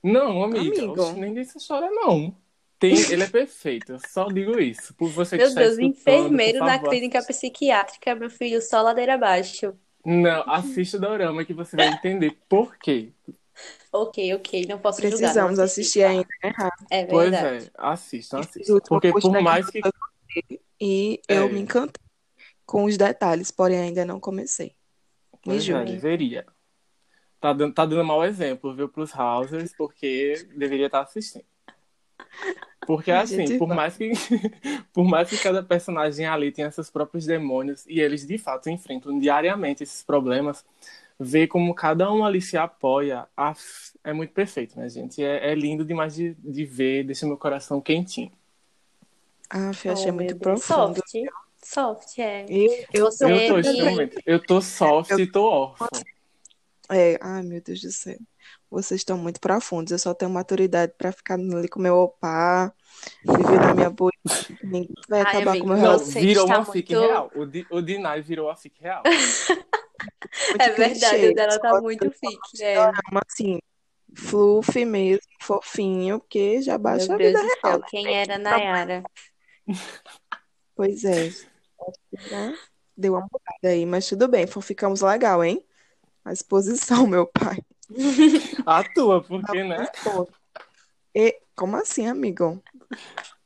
Não, 0.03 0.43
amiga, 0.43 0.81
Amigo. 0.81 1.13
ninguém 1.13 1.43
se 1.45 1.65
chora, 1.65 1.89
não. 1.91 2.35
Tem, 2.77 2.93
ele 2.93 3.23
é 3.23 3.27
perfeito, 3.27 3.93
eu 3.93 3.99
só 3.99 4.25
digo 4.25 4.59
isso. 4.59 4.93
Por 4.95 5.09
você 5.09 5.37
que 5.37 5.45
Meu 5.45 5.55
Deus, 5.55 5.77
enfermeiro 5.77 6.59
na 6.59 6.77
clínica 6.79 7.23
psiquiátrica, 7.23 8.15
meu 8.15 8.29
filho, 8.29 8.61
só 8.61 8.81
ladeira 8.81 9.13
abaixo. 9.13 9.73
Não, 10.05 10.43
assista 10.49 10.97
o 10.97 10.99
dorama 11.01 11.43
que 11.43 11.53
você 11.53 11.75
vai 11.75 11.87
entender 11.87 12.37
por 12.47 12.77
quê. 12.77 13.11
Ok, 13.91 14.33
ok, 14.33 14.65
não 14.67 14.77
posso 14.79 15.01
julgar. 15.01 15.19
não 15.19 15.19
Precisamos 15.19 15.59
assisti, 15.59 15.81
assistir 15.81 16.01
tá? 16.01 16.09
ainda, 16.09 16.27
né? 16.43 16.69
É 16.91 17.05
Pois 17.05 17.31
verdade. 17.31 17.65
é, 17.67 17.71
assistam, 17.77 18.39
assistam. 18.39 18.79
Porque 18.87 19.11
por 19.11 19.41
mais 19.41 19.69
que. 19.69 19.81
foi 19.81 19.91
E 20.79 21.21
É. 21.29 21.37
eu 21.39 21.49
me 21.49 21.61
encantei 21.61 22.03
com 22.65 22.83
os 22.83 22.97
detalhes, 22.97 23.51
porém 23.51 23.79
ainda 23.79 24.03
não 24.05 24.19
comecei. 24.19 24.67
Me 24.67 25.41
Pois 25.43 25.57
é, 25.59 25.61
julgue. 25.61 25.91
deveria. 25.93 26.45
Tá 27.39 27.53
dando, 27.53 27.73
tá 27.73 27.85
dando 27.85 28.03
mau 28.03 28.23
exemplo, 28.25 28.75
viu, 28.75 28.89
pros 28.89 29.13
Housers, 29.15 29.73
porque 29.77 30.33
deveria 30.57 30.87
estar 30.87 31.01
assistindo. 31.01 31.45
Porque 32.85 33.11
assim, 33.11 33.57
por 33.57 33.67
vai. 33.67 33.77
mais 33.77 33.97
que 33.97 34.11
por 34.93 35.05
mais 35.05 35.29
que 35.29 35.37
cada 35.37 35.63
personagem 35.63 36.25
ali 36.27 36.51
tenha 36.51 36.69
seus 36.71 36.89
próprios 36.89 37.25
demônios 37.25 37.83
e 37.87 37.99
eles 37.99 38.25
de 38.25 38.37
fato 38.37 38.69
enfrentam 38.69 39.17
diariamente 39.17 39.83
esses 39.83 40.03
problemas, 40.03 40.63
ver 41.19 41.47
como 41.47 41.73
cada 41.73 42.11
um 42.11 42.23
ali 42.23 42.41
se 42.41 42.57
apoia, 42.57 43.25
af, 43.35 43.91
é 44.03 44.13
muito 44.13 44.33
perfeito, 44.33 44.77
né, 44.79 44.87
gente? 44.87 45.23
É, 45.23 45.51
é 45.51 45.55
lindo 45.55 45.83
demais 45.83 46.13
de, 46.13 46.35
de 46.35 46.65
ver, 46.65 47.03
deixa 47.03 47.25
meu 47.25 47.37
coração 47.37 47.81
quentinho. 47.81 48.31
Ah, 49.49 49.71
eu 49.83 49.93
achei 49.93 50.11
Oh, 50.11 50.15
muito 50.15 50.35
profundo. 50.37 50.95
Soft. 50.95 51.13
Soft, 51.63 52.19
é. 52.19 52.45
Eu, 52.47 52.85
eu 52.93 53.11
Eu 53.21 53.65
tô. 53.65 54.21
Eu 54.25 54.45
tô 54.45 54.61
soft 54.61 55.11
e 55.11 55.25
tô 55.25 55.45
órfão. 55.45 55.87
É, 56.89 57.17
ai, 57.21 57.41
meu 57.41 57.61
Deus 57.61 57.81
do 57.81 57.91
céu. 57.91 58.17
Vocês 58.75 58.99
estão 58.99 59.17
muito 59.17 59.39
profundos. 59.39 59.93
Eu 59.93 59.97
só 59.99 60.13
tenho 60.13 60.29
maturidade 60.29 60.93
pra 60.97 61.09
ficar 61.13 61.35
ali 61.35 61.69
com 61.69 61.79
meu 61.79 61.95
opá, 61.95 62.73
viver 63.23 63.57
na 63.61 63.73
minha 63.73 63.89
boa. 63.89 64.11
Ninguém 64.61 64.93
vai 65.07 65.21
Ai, 65.21 65.27
acabar 65.27 65.51
amigo, 65.51 65.65
com 65.65 65.71
o 65.71 65.73
meu 65.73 65.77
Não, 65.77 65.91
relacionamento. 65.91 66.11
Você 66.11 66.19
virou 66.27 66.45
uma 66.45 66.65
fic 66.65 66.93
muito- 66.93 67.07
real. 67.07 67.31
O, 67.33 67.45
Di, 67.45 67.67
o 67.71 67.81
Dinai 67.81 68.21
virou 68.21 68.49
a 68.49 68.55
fic 68.57 68.75
real. 68.81 69.01
É 70.59 70.69
verdade, 70.71 71.27
o 71.29 71.33
dela 71.33 71.57
tá 71.57 71.81
muito 71.81 72.11
fique. 72.11 72.61
É. 72.61 72.75
Dorama, 72.75 73.21
assim, 73.27 73.59
fluff 74.13 74.85
mesmo, 74.85 75.21
fofinho, 75.41 76.19
porque 76.19 76.61
já 76.61 76.77
baixa 76.77 77.07
Meu 77.07 77.15
a 77.15 77.17
Deus 77.17 77.31
vida 77.31 77.41
do 77.41 77.47
real. 77.47 77.59
céu, 77.61 77.79
né? 77.79 77.85
quem 77.89 78.13
era 78.13 78.37
Nayara? 78.37 79.03
Pois 80.75 81.05
é. 81.05 81.29
Deu 82.95 83.13
uma 83.13 83.21
mudada 83.21 83.73
aí, 83.73 83.85
mas 83.85 84.07
tudo 84.07 84.27
bem, 84.27 84.45
ficamos 84.45 85.01
legal, 85.01 85.43
hein? 85.43 85.65
A 86.25 86.33
exposição, 86.33 87.07
meu 87.07 87.25
pai. 87.25 87.57
A 88.65 88.83
tua, 88.83 89.23
porque, 89.23 89.63
né? 89.63 89.85
E, 91.13 91.39
como 91.55 91.77
assim, 91.77 92.07
amigo? 92.07 92.61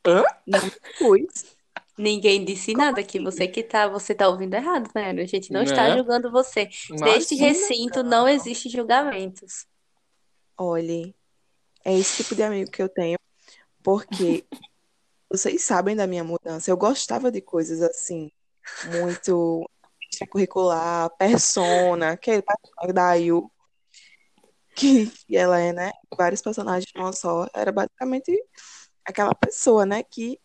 Hã? 0.06 0.24
Não 0.48 0.60
pus. 0.98 1.58
Ninguém 1.98 2.46
disse 2.46 2.74
nada 2.74 3.02
aqui. 3.02 3.20
Você 3.20 3.48
que 3.48 3.62
tá, 3.62 3.88
você 3.88 4.16
tá 4.16 4.30
ouvindo 4.30 4.54
errado, 4.54 4.90
né? 4.96 5.10
A 5.12 5.26
gente 5.26 5.52
não 5.52 5.62
está 5.62 5.90
Né? 5.90 5.98
julgando 5.98 6.32
você. 6.32 6.70
Neste 6.92 7.36
Imagina. 7.36 7.48
recinto 7.48 8.04
não 8.04 8.28
existe 8.28 8.70
julgamentos. 8.70 9.68
Olhe, 10.58 11.14
é 11.84 11.98
esse 11.98 12.24
tipo 12.24 12.36
de 12.36 12.44
amigo 12.44 12.72
que 12.72 12.82
eu 12.82 12.90
tenho, 12.90 13.20
porque 13.84 14.46
vocês 15.30 15.62
sabem 15.64 15.96
da 15.96 16.08
minha 16.08 16.24
mudança. 16.24 16.72
Eu 16.72 16.78
gostava 16.78 17.32
de 17.32 17.42
coisas 17.42 17.82
assim, 17.82 18.32
muito 18.86 19.70
extracurricular, 20.12 21.10
persona, 21.18 22.12
aquele 22.12 22.42
personagem 22.42 22.94
da 22.94 23.10
Ayu, 23.10 23.52
que, 24.80 25.08
que 25.28 25.36
ela 25.38 25.60
é, 25.60 25.74
né? 25.74 25.92
Vários 26.18 26.42
personagens 26.42 26.92
não 26.96 27.12
só. 27.14 27.48
Era 27.54 27.72
basicamente 27.72 28.32
aquela 29.06 29.34
pessoa, 29.36 29.86
né? 29.86 30.04
Que 30.04 30.40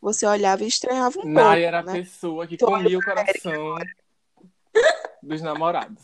você 0.00 0.26
olhava 0.26 0.62
e 0.64 0.68
estranhava 0.68 1.18
um 1.20 1.24
Nai 1.32 1.44
pouco, 1.44 1.66
era 1.66 1.80
a 1.80 1.82
né? 1.82 1.92
pessoa 1.92 2.46
que 2.46 2.56
Tu 2.56 2.64
olha 2.66 2.82
comia 2.82 2.98
o 2.98 3.02
coração 3.02 3.74
dos 5.22 5.42
namorados. 5.42 6.02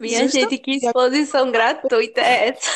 Minha 0.00 0.24
Justa- 0.24 0.40
gente, 0.40 0.58
que 0.58 0.72
exposição 0.72 1.50
gratuita 1.52 2.20
é 2.20 2.48
essa? 2.48 2.70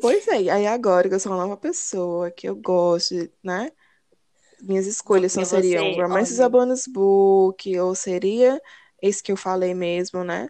Pois 0.00 0.26
é, 0.28 0.50
aí 0.50 0.66
agora 0.66 1.08
que 1.08 1.14
eu 1.14 1.20
sou 1.20 1.30
uma 1.32 1.42
nova 1.42 1.56
pessoa, 1.56 2.30
que 2.30 2.48
eu 2.48 2.56
gosto, 2.56 3.14
né? 3.44 3.70
Minhas 4.62 4.86
escolhas 4.86 5.32
só 5.32 5.44
seriam 5.44 5.92
você, 5.92 6.02
Romances 6.02 6.38
olha. 6.38 6.46
a 6.46 6.48
Bonus 6.48 6.86
Book, 6.86 7.78
ou 7.78 7.94
seria 7.94 8.60
esse 9.00 9.22
que 9.22 9.30
eu 9.30 9.36
falei 9.36 9.74
mesmo, 9.74 10.24
né? 10.24 10.48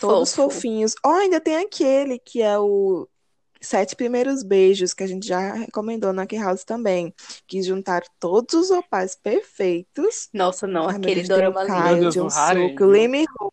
Todos 0.00 0.34
Fofo. 0.34 0.54
fofinhos. 0.54 0.94
Ó, 1.04 1.12
ainda 1.12 1.40
tem 1.40 1.56
aquele 1.56 2.18
que 2.18 2.40
é 2.40 2.58
o 2.58 3.06
Sete 3.60 3.94
Primeiros 3.94 4.42
Beijos, 4.42 4.94
que 4.94 5.02
a 5.04 5.06
gente 5.06 5.26
já 5.26 5.52
recomendou 5.52 6.12
na 6.12 6.26
Key 6.26 6.38
House 6.38 6.64
também, 6.64 7.14
que 7.46 7.62
juntaram 7.62 8.06
todos 8.18 8.54
os 8.54 8.70
opais 8.70 9.14
perfeitos. 9.14 10.30
Nossa, 10.32 10.66
não, 10.66 10.86
meu 10.86 10.96
aquele 10.96 11.20
o 11.20 11.28
dorama 11.28 11.62
lindo. 11.62 11.74
Caio, 11.74 12.00
Deus, 12.00 12.14
Jung 12.14 12.26
o 12.26 12.86
o 13.42 13.46
Ho. 13.46 13.52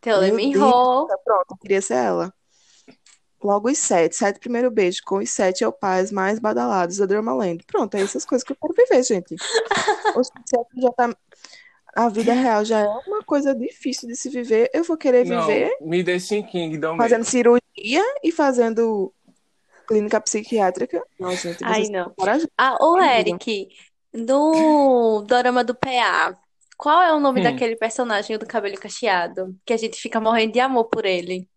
Tem 0.00 0.12
o 0.12 0.20
Deus. 0.20 0.62
Ho. 0.62 1.08
Pronto, 1.24 1.56
queria 1.60 1.82
ser 1.82 1.94
ela. 1.94 2.32
Logo 3.42 3.70
os 3.70 3.78
sete, 3.78 4.14
sete 4.14 4.38
primeiro 4.38 4.70
beijo 4.70 5.00
com 5.04 5.16
os 5.16 5.30
sete 5.30 5.64
opais 5.64 6.12
mais 6.12 6.38
badalados 6.38 6.98
da 6.98 7.06
Dramaland. 7.06 7.64
Pronto, 7.66 7.94
é 7.96 8.02
essas 8.02 8.24
coisas 8.24 8.44
que 8.44 8.52
eu 8.52 8.56
quero 8.60 8.74
viver, 8.74 9.02
gente. 9.02 9.34
Oxe, 10.14 10.30
se 10.46 10.56
aqui 10.56 10.80
já 10.80 10.92
tá... 10.92 11.16
A 11.94 12.08
vida 12.08 12.32
real 12.32 12.64
já 12.64 12.80
é 12.80 12.88
uma 13.06 13.22
coisa 13.22 13.54
difícil 13.54 14.08
de 14.08 14.16
se 14.16 14.28
viver. 14.30 14.70
Eu 14.72 14.84
vou 14.84 14.96
querer 14.96 15.24
Não, 15.24 15.46
viver 15.46 15.70
me 15.80 16.02
deixa 16.02 16.34
em 16.36 16.42
Kingdom 16.46 16.96
fazendo 16.96 17.20
mesmo. 17.20 17.30
cirurgia 17.30 18.04
e 18.22 18.32
fazendo 18.32 19.12
clínica 19.86 20.20
psiquiátrica. 20.20 21.02
Não, 21.18 21.34
gente, 21.36 21.64
Ai, 21.64 21.88
não. 21.88 22.14
Ah, 22.56 22.76
ô. 22.80 22.98
Eric, 23.00 23.68
no 24.12 25.22
dorama 25.26 25.64
do 25.64 25.74
PA, 25.74 26.36
qual 26.76 27.02
é 27.02 27.12
o 27.12 27.20
nome 27.20 27.40
Hum. 27.40 27.44
daquele 27.44 27.76
personagem 27.76 28.38
do 28.38 28.46
cabelo 28.46 28.76
cacheado? 28.78 29.56
Que 29.64 29.72
a 29.72 29.76
gente 29.76 29.96
fica 30.00 30.20
morrendo 30.20 30.52
de 30.52 30.60
amor 30.60 30.84
por 30.88 31.04
ele. 31.04 31.48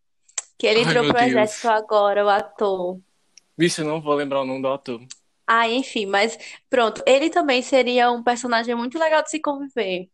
Que 0.57 0.67
ele 0.67 0.79
Ai, 0.79 0.85
entrou 0.89 1.03
pro 1.05 1.19
Deus. 1.19 1.29
exército 1.29 1.67
agora, 1.69 2.25
o 2.25 2.29
ator. 2.29 2.99
Bicho, 3.57 3.81
eu 3.81 3.85
não 3.85 4.01
vou 4.01 4.13
lembrar 4.15 4.41
o 4.41 4.45
nome 4.45 4.61
do 4.61 4.67
ator. 4.67 5.01
Ah, 5.45 5.67
enfim, 5.69 6.05
mas 6.05 6.37
pronto, 6.69 7.03
ele 7.05 7.29
também 7.29 7.61
seria 7.61 8.11
um 8.11 8.23
personagem 8.23 8.73
muito 8.75 8.97
legal 8.97 9.21
de 9.23 9.29
se 9.29 9.39
conviver. 9.41 10.09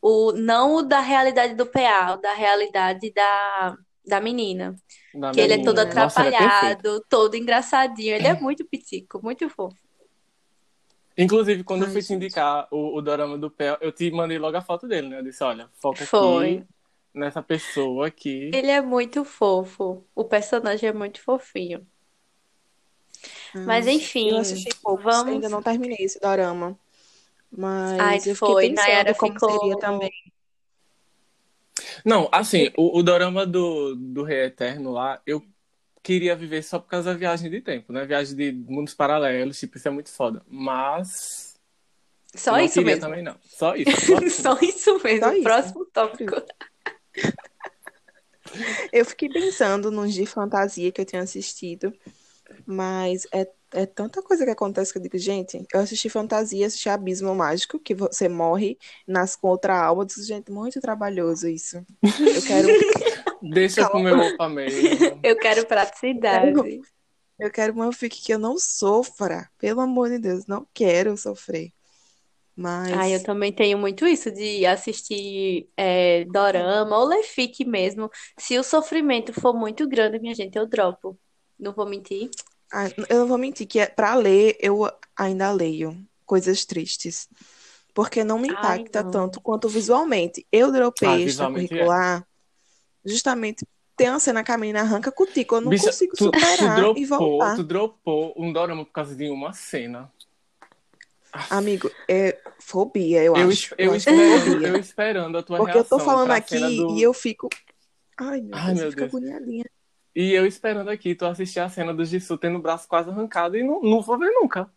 O, 0.00 0.32
não 0.32 0.76
o 0.76 0.82
da 0.82 1.00
realidade 1.00 1.54
do 1.54 1.66
PA, 1.66 2.14
o 2.14 2.16
da 2.18 2.32
realidade 2.34 3.12
da, 3.12 3.76
da 4.06 4.20
menina. 4.20 4.74
Da 5.12 5.32
Que 5.32 5.40
ele 5.40 5.54
é 5.54 5.58
todo 5.58 5.78
menina. 5.78 5.94
Nossa, 5.94 6.24
é 6.24 6.34
atrapalhado, 6.34 7.04
todo 7.08 7.36
engraçadinho. 7.36 8.14
Ele 8.14 8.26
é 8.28 8.34
muito 8.34 8.64
pitico, 8.66 9.20
muito 9.22 9.48
fofo. 9.50 9.76
Inclusive, 11.16 11.64
quando 11.64 11.82
eu 11.82 11.88
Ai, 11.88 11.92
fui 11.92 12.02
te 12.02 12.08
gente. 12.08 12.14
indicar 12.14 12.68
o, 12.70 12.96
o 12.96 13.02
dorama 13.02 13.36
do 13.36 13.50
Pel, 13.50 13.76
eu 13.80 13.90
te 13.92 14.10
mandei 14.10 14.38
logo 14.38 14.56
a 14.56 14.62
foto 14.62 14.86
dele, 14.86 15.08
né? 15.08 15.18
Eu 15.18 15.24
disse, 15.24 15.42
olha, 15.42 15.68
foca 15.74 16.06
Foi. 16.06 16.58
aqui 16.58 16.66
nessa 17.12 17.42
pessoa 17.42 18.06
aqui. 18.06 18.50
Ele 18.52 18.70
é 18.70 18.80
muito 18.80 19.24
fofo. 19.24 20.06
O 20.14 20.24
personagem 20.24 20.88
é 20.88 20.92
muito 20.92 21.20
fofinho. 21.20 21.86
Mas 23.54 23.86
Ai, 23.86 23.94
enfim, 23.94 24.30
eu 24.30 24.36
assisti 24.38 24.70
poucos, 24.82 25.04
vamos. 25.04 25.32
ainda 25.34 25.48
não 25.48 25.62
terminei 25.62 25.98
esse 26.00 26.20
dorama. 26.20 26.78
Mas 27.50 27.98
Ai, 27.98 28.16
eu 28.26 28.36
fiquei 28.36 28.36
foi. 28.36 28.68
Nayara 28.70 29.14
pensando 29.14 29.16
como 29.16 29.32
ficou. 29.34 29.50
seria 29.60 29.76
também. 29.78 30.10
Não, 32.04 32.28
assim, 32.32 32.70
o, 32.76 32.98
o 32.98 33.02
dorama 33.02 33.46
do, 33.46 33.94
do 33.96 34.22
Rei 34.22 34.44
Eterno 34.46 34.90
lá, 34.92 35.20
eu 35.26 35.44
queria 36.02 36.34
viver 36.36 36.62
só 36.62 36.78
por 36.78 36.88
causa 36.88 37.12
da 37.12 37.18
viagem 37.18 37.50
de 37.50 37.60
tempo, 37.60 37.92
né? 37.92 38.04
Viagem 38.06 38.34
de 38.36 38.52
mundos 38.52 38.94
paralelos, 38.94 39.58
tipo, 39.58 39.76
isso 39.76 39.88
é 39.88 39.90
muito 39.90 40.10
foda. 40.10 40.42
Mas 40.48 41.58
Só 42.34 42.56
não 42.56 42.60
isso 42.60 42.74
queria 42.74 42.96
mesmo. 42.96 43.00
também, 43.00 43.22
não. 43.22 43.36
Só 43.44 43.74
isso. 43.76 44.00
Só 44.00 44.18
isso. 44.22 44.42
Só 44.42 44.58
isso 44.60 45.00
mesmo. 45.04 45.20
Só 45.20 45.32
isso. 45.32 45.42
Próximo 45.42 45.84
tópico. 45.86 46.34
Eu 48.92 49.04
fiquei 49.04 49.28
pensando 49.28 49.90
nos 49.90 50.14
de 50.14 50.24
fantasia 50.26 50.90
que 50.90 51.00
eu 51.00 51.04
tinha 51.04 51.22
assistido, 51.22 51.92
mas 52.66 53.26
é, 53.32 53.50
é 53.72 53.86
tanta 53.86 54.22
coisa 54.22 54.44
que 54.44 54.50
acontece 54.50 54.92
que 54.92 54.98
eu 54.98 55.02
digo, 55.02 55.18
gente, 55.18 55.64
eu 55.72 55.80
assisti 55.80 56.08
fantasia, 56.08 56.66
assisti 56.66 56.88
Abismo 56.88 57.34
Mágico, 57.34 57.78
que 57.78 57.94
você 57.94 58.28
morre, 58.28 58.78
nasce 59.06 59.38
com 59.38 59.48
outra 59.48 59.78
alma. 59.78 60.02
Eu 60.02 60.06
disse, 60.06 60.22
gente, 60.22 60.50
muito 60.50 60.80
trabalhoso 60.80 61.48
isso. 61.48 61.76
Eu 62.02 62.42
quero, 62.46 62.68
Deixa 63.42 63.82
eu 63.82 63.90
comer 63.90 64.14
opa 64.14 64.48
mesmo. 64.48 65.20
Eu 65.22 65.36
quero 65.36 65.66
praticidade. 65.66 66.80
eu 67.38 67.50
quero 67.50 67.72
uma 67.72 67.92
fic 67.92 68.20
que 68.22 68.32
eu 68.32 68.38
não 68.38 68.58
sofra. 68.58 69.48
Pelo 69.58 69.80
amor 69.80 70.08
de 70.08 70.18
Deus, 70.18 70.46
não 70.46 70.66
quero 70.72 71.16
sofrer. 71.16 71.72
Ah, 72.60 73.08
eu 73.08 73.12
Mas 73.12 73.22
também 73.22 73.52
tenho 73.52 73.78
muito 73.78 74.04
isso 74.06 74.32
de 74.32 74.66
assistir 74.66 75.68
é, 75.76 76.24
dorama 76.24 76.98
ou 76.98 77.06
ler 77.06 77.22
fic 77.22 77.64
mesmo. 77.64 78.10
Se 78.36 78.58
o 78.58 78.64
sofrimento 78.64 79.32
for 79.32 79.54
muito 79.54 79.88
grande, 79.88 80.18
minha 80.18 80.34
gente, 80.34 80.56
eu 80.56 80.66
dropo. 80.66 81.16
Não 81.56 81.72
vou 81.72 81.88
mentir. 81.88 82.28
Ah, 82.72 82.86
eu 83.08 83.20
não 83.20 83.26
vou 83.26 83.38
mentir 83.38 83.66
que 83.66 83.78
é, 83.80 83.86
para 83.86 84.14
ler 84.14 84.56
eu 84.60 84.90
ainda 85.16 85.50
leio 85.52 85.96
coisas 86.26 86.64
tristes. 86.64 87.28
Porque 87.94 88.22
não 88.22 88.38
me 88.38 88.48
Ai, 88.50 88.54
impacta 88.54 89.02
não. 89.02 89.10
tanto 89.10 89.40
quanto 89.40 89.68
visualmente. 89.68 90.46
Eu 90.52 90.68
Ah, 90.68 90.70
dropei 90.70 91.24
visualmente 91.24 91.74
é. 91.74 91.84
extracurricular 91.84 92.28
justamente 93.04 93.66
tem 93.96 94.08
uma 94.10 94.20
cena 94.20 94.44
que 94.44 94.52
a 94.52 94.58
menina 94.58 94.80
arranca 94.80 95.10
cutícula. 95.10 95.60
Eu 95.60 95.64
não 95.64 95.70
Bicha, 95.70 95.86
consigo 95.86 96.12
tu, 96.16 96.30
tu 96.30 96.38
superar 96.38 96.78
e 96.96 97.04
dropou, 97.04 97.06
voltar. 97.06 97.56
tu 97.56 97.64
dropou 97.64 98.34
um 98.36 98.52
dorama 98.52 98.84
por 98.84 98.92
causa 98.92 99.16
de 99.16 99.28
uma 99.28 99.52
cena. 99.52 100.12
Amigo, 101.50 101.90
é 102.08 102.38
fobia, 102.60 103.22
eu 103.24 103.36
Eu, 103.36 103.48
acho. 103.48 103.74
eu 103.76 103.86
Eu 103.86 103.94
é 103.94 104.00
fobia. 104.00 104.68
eu 104.68 104.76
esperando 104.76 105.36
a 105.36 105.42
tua 105.42 105.56
Porque 105.58 105.76
eu 105.78 105.84
tô 105.84 105.98
falando 105.98 106.30
aqui 106.30 106.58
do... 106.76 106.96
e 106.96 107.02
eu 107.02 107.12
fico. 107.12 107.48
Ai, 108.16 108.40
meu 108.40 108.50
Ai, 108.56 108.74
Deus, 108.74 108.76
meu 108.76 108.84
eu 108.86 108.90
fico 108.92 109.00
Deus. 109.00 109.14
agoniadinha. 109.14 109.64
E 110.18 110.32
eu 110.32 110.44
esperando 110.44 110.90
aqui, 110.90 111.14
tu 111.14 111.24
assistir 111.26 111.60
a 111.60 111.68
cena 111.68 111.94
do 111.94 112.04
Jisoo 112.04 112.36
tendo 112.36 112.58
o 112.58 112.60
braço 112.60 112.88
quase 112.88 113.08
arrancado 113.08 113.56
e 113.56 113.62
não, 113.62 113.80
não 113.80 114.02
vou 114.02 114.18
ver 114.18 114.32
nunca. 114.32 114.68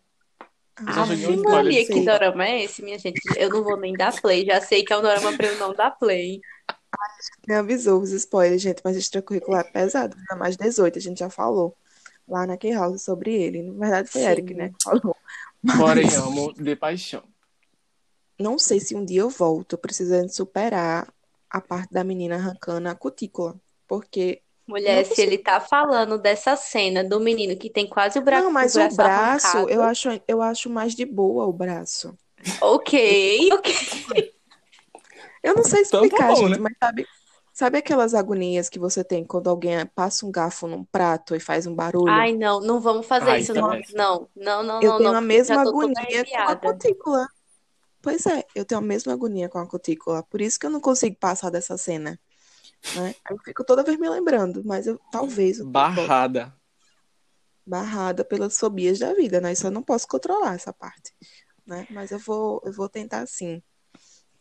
Já 0.94 1.02
amiga, 1.02 1.32
spoiler. 1.32 1.64
Maria, 1.64 1.84
que 1.84 2.04
dorama 2.04 2.46
é 2.46 2.62
esse, 2.62 2.80
minha 2.80 2.96
gente? 2.96 3.20
Eu 3.36 3.50
não 3.50 3.64
vou 3.64 3.76
nem 3.76 3.92
dar 3.92 4.14
play. 4.20 4.46
Já 4.46 4.60
sei 4.60 4.84
que 4.84 4.92
é 4.92 4.96
um 4.96 5.02
dorama 5.02 5.36
pra 5.36 5.48
eu 5.48 5.58
não 5.58 5.74
dar 5.74 5.90
play. 5.90 6.40
Me 7.48 7.56
avisou 7.56 8.00
os 8.00 8.12
spoilers, 8.12 8.62
gente, 8.62 8.82
mas 8.84 8.96
extracurricular 8.96 9.66
é 9.66 9.70
pesado, 9.72 10.16
é 10.30 10.34
mais 10.36 10.56
18, 10.56 10.98
a 10.98 11.02
gente 11.02 11.18
já 11.18 11.28
falou 11.28 11.76
lá 12.28 12.46
na 12.46 12.56
Key 12.56 12.70
House 12.70 13.02
sobre 13.02 13.34
ele. 13.34 13.64
Na 13.64 13.72
verdade, 13.72 14.10
foi 14.10 14.22
Eric, 14.22 14.46
Sim. 14.46 14.54
né, 14.54 14.68
que 14.68 14.84
falou. 14.84 15.16
Porém, 15.76 16.04
Mas 16.04 16.18
amo 16.18 16.52
de 16.52 16.76
paixão. 16.76 17.24
não 18.38 18.60
sei 18.60 18.78
se 18.78 18.94
um 18.94 19.04
dia 19.04 19.22
eu 19.22 19.28
volto 19.28 19.76
precisando 19.76 20.28
superar 20.28 21.12
a 21.50 21.60
parte 21.60 21.92
da 21.92 22.04
menina 22.04 22.36
arrancando 22.36 22.88
a 22.88 22.94
cutícula. 22.94 23.60
Porque. 23.88 24.40
Mulher, 24.66 25.04
se 25.04 25.20
ele 25.22 25.38
tá 25.38 25.60
falando 25.60 26.18
dessa 26.18 26.56
cena 26.56 27.04
do 27.04 27.20
menino 27.20 27.56
que 27.56 27.70
tem 27.70 27.88
quase 27.88 28.18
o, 28.18 28.22
bra 28.22 28.44
Não, 28.44 28.50
o 28.52 28.52
mas 28.52 28.74
o 28.76 28.88
braço 28.88 28.96
braço, 28.96 29.56
arrancado. 29.58 29.68
eu 29.68 29.82
acho, 29.82 30.08
eu 30.26 30.42
acho 30.42 30.68
mais 30.70 30.94
de 30.94 31.04
boa 31.06 31.46
o 31.46 31.52
braço. 31.52 32.16
Ok, 32.60 32.88
ok. 33.52 33.68
Eu 35.42 35.54
não 35.54 35.64
sei 35.64 35.82
Então 35.86 36.08
tá 36.08 36.20
explicar, 36.20 36.26
bom, 36.26 36.48
gente, 36.48 36.48
né? 36.48 36.58
mas 36.58 36.72
sabe, 36.82 37.06
sabe 37.52 37.78
aquelas 37.78 38.14
agonias 38.14 38.68
que 38.68 38.78
você 38.78 39.02
tem 39.04 39.24
quando 39.24 39.48
alguém 39.50 39.84
passa 39.86 40.26
um 40.26 40.30
garfo 40.30 40.66
num 40.66 40.84
prato 40.84 41.34
e 41.34 41.40
faz 41.40 41.66
um 41.66 41.74
barulho? 41.74 42.08
Ai, 42.08 42.32
não, 42.34 42.60
não 42.60 42.80
vamos 42.80 43.06
fazer 43.06 43.30
Ai, 43.30 43.40
isso, 43.40 43.52
é 43.54 43.54
não. 43.54 43.68
péssimo. 43.68 43.98
Não, 43.98 44.28
não, 44.36 44.62
não, 44.62 44.80
Eu 44.80 44.90
não, 44.90 44.98
tenho 44.98 45.12
não, 45.12 45.18
a 45.18 45.20
mesma 45.20 45.62
agonia 45.62 46.24
com 46.34 46.48
a 46.48 46.56
cutícula. 46.56 47.28
Pois 48.02 48.26
é, 48.26 48.44
eu 48.54 48.64
tenho 48.64 48.80
a 48.80 48.84
mesma 48.84 49.12
agonia 49.14 49.48
com 49.48 49.58
a 49.58 49.66
cutícula. 49.68 50.22
Por 50.24 50.40
isso 50.40 50.58
que 50.58 50.66
eu 50.66 50.70
não 50.70 50.80
consigo 50.80 51.16
passar 51.16 51.50
dessa 51.50 51.76
cena, 51.78 52.18
né? 52.90 53.14
Aí 53.24 53.34
Eu 53.36 53.38
fico 53.44 53.64
toda 53.64 53.82
vez 53.84 53.98
me 53.98 54.08
lembrando, 54.08 54.62
mas 54.64 54.86
eu 54.86 54.98
talvez 55.10 55.58
eu 55.60 55.66
Barrada. 55.72 56.52
barrada 57.66 58.24
pelas 58.24 58.58
fobias 58.58 58.98
da 58.98 59.14
vida, 59.14 59.40
né? 59.40 59.52
Isso 59.52 59.66
eu 59.66 59.70
não 59.70 59.82
posso 59.82 60.06
controlar 60.08 60.54
essa 60.54 60.72
parte, 60.72 61.12
né? 61.66 61.86
Mas 61.90 62.10
eu 62.12 62.18
vou, 62.18 62.60
eu 62.64 62.72
vou 62.72 62.88
tentar 62.88 63.26
sim 63.26 63.62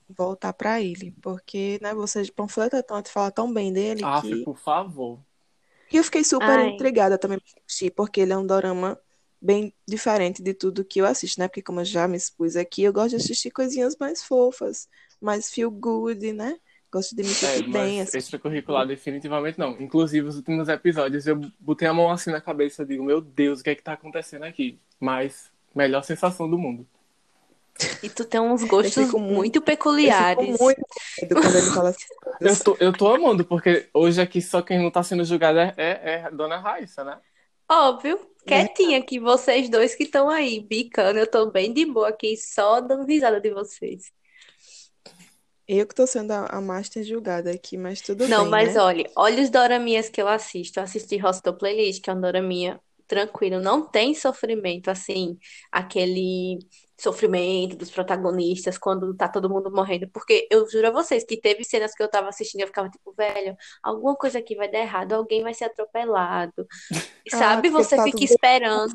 voltar 0.10 0.54
pra 0.54 0.82
ele, 0.82 1.14
porque, 1.22 1.80
né, 1.82 1.94
você 1.96 2.24
panfleta 2.32 2.84
tanto 2.84 3.10
e 3.10 3.14
fala 3.14 3.32
tão 3.32 3.54
bem 3.54 3.74
dele 3.74 4.08
Aff, 4.16 4.36
que 4.36 4.46
por 4.46 4.56
favor. 4.58 5.26
E 5.92 5.98
eu 5.98 6.04
fiquei 6.04 6.24
super 6.24 6.60
Ai, 6.60 6.68
intrigada 6.68 7.18
também 7.18 7.40
pra 7.40 7.48
assistir, 7.68 7.92
porque 7.92 8.22
ele 8.22 8.34
é 8.34 8.38
um 8.38 8.46
dorama 8.46 9.00
bem 9.42 9.74
diferente 9.88 10.42
de 10.42 10.54
tudo 10.54 10.86
que 10.86 11.00
eu 11.02 11.06
assisto, 11.06 11.40
né? 11.40 11.48
Porque 11.48 11.62
como 11.62 11.82
eu 11.82 11.86
já 11.86 12.08
me 12.08 12.16
expus 12.18 12.56
aqui, 12.56 12.84
eu 12.84 12.94
gosto 12.94 13.12
de 13.12 13.16
assistir 13.18 13.52
coisinhas 13.52 13.96
mais 14.00 14.24
fofas, 14.24 14.88
mais 15.20 15.50
feel 15.52 15.70
good, 15.72 16.32
né? 16.34 16.58
Gosto 16.92 17.16
de 17.16 17.24
me 17.24 17.34
É, 17.44 17.60
sentir 17.60 17.64
bem, 17.64 18.02
mas 18.02 18.02
assim. 18.02 18.20
extracurricular 18.20 18.86
definitivamente 18.88 19.58
não. 19.58 19.72
Inclusive, 19.82 20.28
os 20.28 20.36
últimos 20.38 20.70
episódios 20.70 21.26
eu 21.26 21.38
botei 21.60 21.88
a 21.88 21.94
mão 21.94 22.12
assim 22.12 22.32
na 22.32 22.40
cabeça 22.42 22.84
e 22.84 22.86
digo, 22.86 23.04
meu 23.04 23.20
Deus, 23.22 23.62
o 23.62 23.64
que 23.64 23.72
é 23.72 23.76
que 23.76 23.82
tá 23.84 23.94
acontecendo 23.94 24.44
aqui? 24.44 24.80
Mas, 25.00 25.52
melhor 25.76 26.04
sensação 26.04 26.50
do 26.50 26.58
mundo. 26.58 26.88
e 28.02 28.10
tu 28.10 28.26
tem 28.26 28.40
uns 28.42 28.64
Eu 28.82 28.92
gostos 28.92 28.92
fico 28.92 29.20
muito, 29.20 29.20
muito 29.20 29.62
eu 30.04 30.14
fico 30.14 30.36
peculiares. 30.36 30.60
muito 30.60 30.82
medo 31.22 31.38
quando 31.38 31.58
ele 31.58 31.72
fala 31.72 31.90
essas 31.90 32.06
Eu 32.40 32.58
tô, 32.62 32.78
eu 32.80 32.96
tô 32.96 33.08
amando, 33.14 33.46
porque 33.46 33.90
hoje 33.94 34.22
aqui 34.22 34.42
só 34.42 34.62
quem 34.62 34.80
não 34.82 34.92
tá 34.92 35.04
sendo 35.04 35.24
julgado 35.24 35.60
é, 35.60 35.74
é, 35.78 36.10
é 36.22 36.24
a 36.26 36.30
Dona 36.30 36.58
Raíssa, 36.58 37.04
né? 37.04 37.22
Óbvio, 37.70 38.20
Né? 38.46 38.70
quietinha 38.70 39.04
que 39.04 39.20
vocês 39.20 39.70
dois 39.70 39.96
que 39.96 40.04
estão 40.04 40.30
aí 40.30 40.60
bicando, 40.60 41.18
eu 41.20 41.30
tô 41.30 41.50
bem 41.52 41.74
de 41.74 41.86
boa 41.86 42.10
aqui, 42.10 42.36
só 42.38 42.80
dando 42.82 43.06
risada 43.06 43.40
de 43.40 43.50
vocês. 43.52 44.12
Eu 45.68 45.88
que 45.88 45.96
tô 45.96 46.06
sendo 46.06 46.32
a, 46.34 46.46
a 46.46 46.62
master 46.62 47.04
julgada 47.04 47.52
aqui, 47.52 47.76
mas 47.78 48.00
tudo 48.02 48.28
Não, 48.28 48.46
bem, 48.48 48.50
mas 48.50 48.76
né? 48.76 48.76
olha, 48.76 49.10
olha 49.16 49.42
os 49.44 49.50
doraminhas 49.50 50.10
que 50.10 50.22
eu 50.22 50.28
assisto. 50.28 50.80
Eu 50.80 50.84
assisti 50.84 51.18
Hostel 51.18 51.58
Playlist, 51.58 52.02
que 52.04 52.10
é 52.10 52.14
um 52.14 52.22
doraminha 52.22 52.80
tranquilo, 53.08 53.60
não 53.60 53.86
tem 53.86 54.14
sofrimento, 54.16 54.90
assim, 54.90 55.38
aquele 55.72 56.60
sofrimento 57.00 57.76
dos 57.76 57.92
protagonistas 57.92 58.78
quando 58.78 59.14
tá 59.16 59.28
todo 59.28 59.50
mundo 59.50 59.72
morrendo. 59.72 60.08
Porque 60.12 60.48
eu 60.52 60.70
juro 60.70 60.88
a 60.88 60.92
vocês 60.92 61.26
que 61.26 61.36
teve 61.42 61.64
cenas 61.64 61.94
que 61.94 62.02
eu 62.04 62.10
tava 62.10 62.30
assistindo 62.30 62.62
e 62.62 62.64
eu 62.64 62.68
ficava 62.68 62.90
tipo, 62.90 63.12
velho, 63.18 63.56
alguma 63.84 64.16
coisa 64.16 64.40
aqui 64.40 64.56
vai 64.56 64.70
dar 64.72 64.80
errado, 64.80 65.14
alguém 65.14 65.42
vai 65.44 65.54
ser 65.54 65.66
atropelado. 65.66 66.66
Ah, 67.34 67.64
Sabe? 67.64 67.70
Você 67.70 67.98
tá 67.98 68.04
fica 68.04 68.24
esperando. 68.26 68.94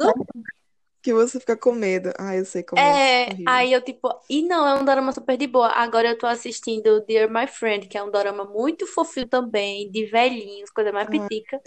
Que 1.07 1.15
você 1.15 1.39
fica 1.41 1.57
com 1.57 1.73
medo. 1.73 2.13
Ah, 2.19 2.37
eu 2.37 2.45
sei 2.45 2.63
como 2.63 2.81
é. 2.83 3.01
É, 3.25 3.27
Horrível. 3.33 3.47
aí 3.47 3.73
eu 3.73 3.81
tipo, 3.83 4.09
e 4.29 4.43
não, 4.47 4.67
é 4.69 4.75
um 4.75 4.85
dorama 4.85 5.11
super 5.13 5.37
de 5.39 5.47
boa. 5.47 5.69
Agora 5.69 6.09
eu 6.11 6.19
tô 6.19 6.27
assistindo 6.27 7.01
Dear 7.07 7.31
My 7.31 7.47
Friend, 7.47 7.89
que 7.89 7.97
é 7.97 8.03
um 8.03 8.11
dorama 8.11 8.45
muito 8.45 8.87
fofinho 8.87 9.27
também, 9.29 9.91
de 9.91 10.05
velhinhos, 10.07 10.71
coisa 10.71 10.93
mais 10.93 11.09
Ah, 11.09 11.11
pitica. 11.11 11.59
É, 11.59 11.63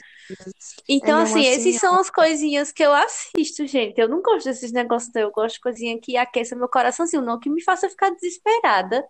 Então, 0.88 1.20
assim, 1.20 1.46
assim, 1.48 1.48
esses 1.48 1.80
são 1.80 2.00
as 2.00 2.10
coisinhas 2.10 2.72
que 2.72 2.84
eu 2.84 2.94
assisto, 2.94 3.66
gente. 3.68 4.00
Eu 4.00 4.10
não 4.10 4.22
gosto 4.22 4.46
desses 4.46 4.72
negócios. 4.72 5.14
Eu 5.16 5.32
gosto 5.32 5.56
de 5.56 5.62
coisinha 5.62 6.00
que 6.02 6.18
aqueça 6.18 6.56
meu 6.56 6.68
coraçãozinho, 6.70 7.22
não 7.24 7.40
que 7.40 7.50
me 7.50 7.64
faça 7.64 7.90
ficar 7.90 8.12
desesperada. 8.12 9.04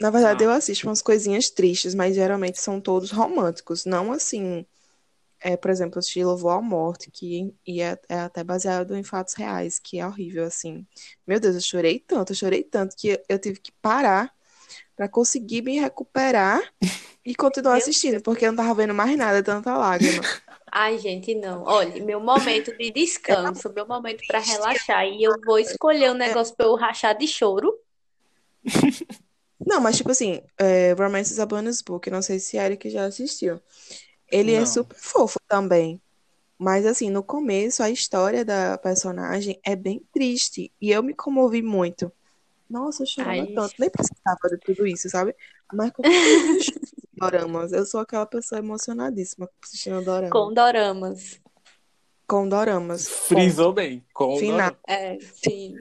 na 0.00 0.10
verdade, 0.10 0.44
Ah. 0.44 0.46
eu 0.46 0.50
assisto 0.50 0.86
umas 0.88 1.02
coisinhas 1.02 1.50
tristes, 1.50 1.94
mas 1.94 2.14
geralmente 2.14 2.58
são 2.60 2.80
todos 2.80 3.10
românticos. 3.10 3.84
Não 3.84 4.12
assim, 4.12 4.66
é, 5.40 5.56
por 5.56 5.70
exemplo, 5.70 5.96
eu 5.96 6.00
assisti 6.00 6.22
Louvor 6.22 6.52
à 6.52 6.60
Morte, 6.60 7.10
que 7.10 7.52
e 7.66 7.80
é, 7.80 7.98
é 8.08 8.20
até 8.20 8.44
baseado 8.44 8.96
em 8.96 9.02
fatos 9.02 9.34
reais, 9.34 9.78
que 9.78 9.98
é 9.98 10.06
horrível, 10.06 10.44
assim. 10.44 10.86
Meu 11.26 11.40
Deus, 11.40 11.54
eu 11.54 11.60
chorei 11.60 11.98
tanto, 11.98 12.32
eu 12.32 12.36
chorei 12.36 12.62
tanto 12.62 12.94
que 12.96 13.20
eu 13.28 13.38
tive 13.38 13.58
que 13.58 13.72
parar 13.80 14.32
pra 14.94 15.08
conseguir 15.08 15.62
me 15.62 15.78
recuperar 15.78 16.60
e 17.24 17.34
continuar 17.34 17.76
assistindo, 17.76 18.20
porque 18.22 18.44
eu 18.44 18.52
não 18.52 18.56
tava 18.56 18.74
vendo 18.74 18.94
mais 18.94 19.16
nada, 19.16 19.42
tanta 19.42 19.76
lágrima. 19.76 20.22
Ai, 20.70 20.98
gente, 20.98 21.34
não. 21.34 21.64
Olha, 21.64 22.04
meu 22.04 22.20
momento 22.20 22.76
de 22.76 22.90
descanso, 22.90 23.72
meu 23.72 23.86
momento 23.86 24.22
pra 24.26 24.38
relaxar. 24.38 25.04
E 25.06 25.22
eu 25.22 25.32
vou 25.44 25.58
escolher 25.58 26.10
um 26.12 26.14
negócio 26.14 26.54
pra 26.54 26.66
eu 26.66 26.76
rachar 26.76 27.16
de 27.16 27.26
choro. 27.26 27.74
Não, 29.66 29.80
mas 29.80 29.96
tipo 29.96 30.10
assim, 30.10 30.40
é, 30.58 30.92
Romance 30.92 31.32
is 31.32 31.38
a 31.38 31.46
Bonus 31.46 31.82
Book, 31.82 32.08
não 32.10 32.22
sei 32.22 32.38
se 32.38 32.56
a 32.58 32.64
Eric 32.64 32.88
já 32.88 33.04
assistiu. 33.04 33.60
Ele 34.30 34.52
é 34.54 34.60
Não. 34.60 34.66
super 34.66 34.96
fofo 34.96 35.38
também. 35.48 36.00
Mas 36.58 36.84
assim, 36.84 37.10
no 37.10 37.22
começo, 37.22 37.82
a 37.82 37.90
história 37.90 38.44
da 38.44 38.76
personagem 38.78 39.58
é 39.64 39.74
bem 39.74 40.02
triste. 40.12 40.70
E 40.80 40.90
eu 40.90 41.02
me 41.02 41.14
comovi 41.14 41.62
muito. 41.62 42.12
Nossa, 42.68 43.02
eu 43.02 43.06
chorava 43.06 43.40
Ai, 43.40 43.46
tanto. 43.54 43.74
Nem 43.78 43.90
precisava 43.90 44.48
de 44.50 44.58
tudo 44.58 44.86
isso, 44.86 45.08
sabe? 45.08 45.34
Mas 45.72 45.90
com 45.90 46.02
doramas, 47.14 47.72
eu 47.72 47.84
sou 47.86 48.00
aquela 48.00 48.26
pessoa 48.26 48.58
emocionadíssima 48.58 49.48
assistindo 49.62 50.02
dorama. 50.04 50.30
com 50.30 50.52
doramas. 50.52 51.40
Com 52.28 52.48
doramas. 52.48 53.08
Frisou 53.08 53.72
bem. 53.72 54.04
Com 54.12 54.34
o 54.34 54.38
Final. 54.38 54.76
É, 54.86 55.18
sim. 55.20 55.74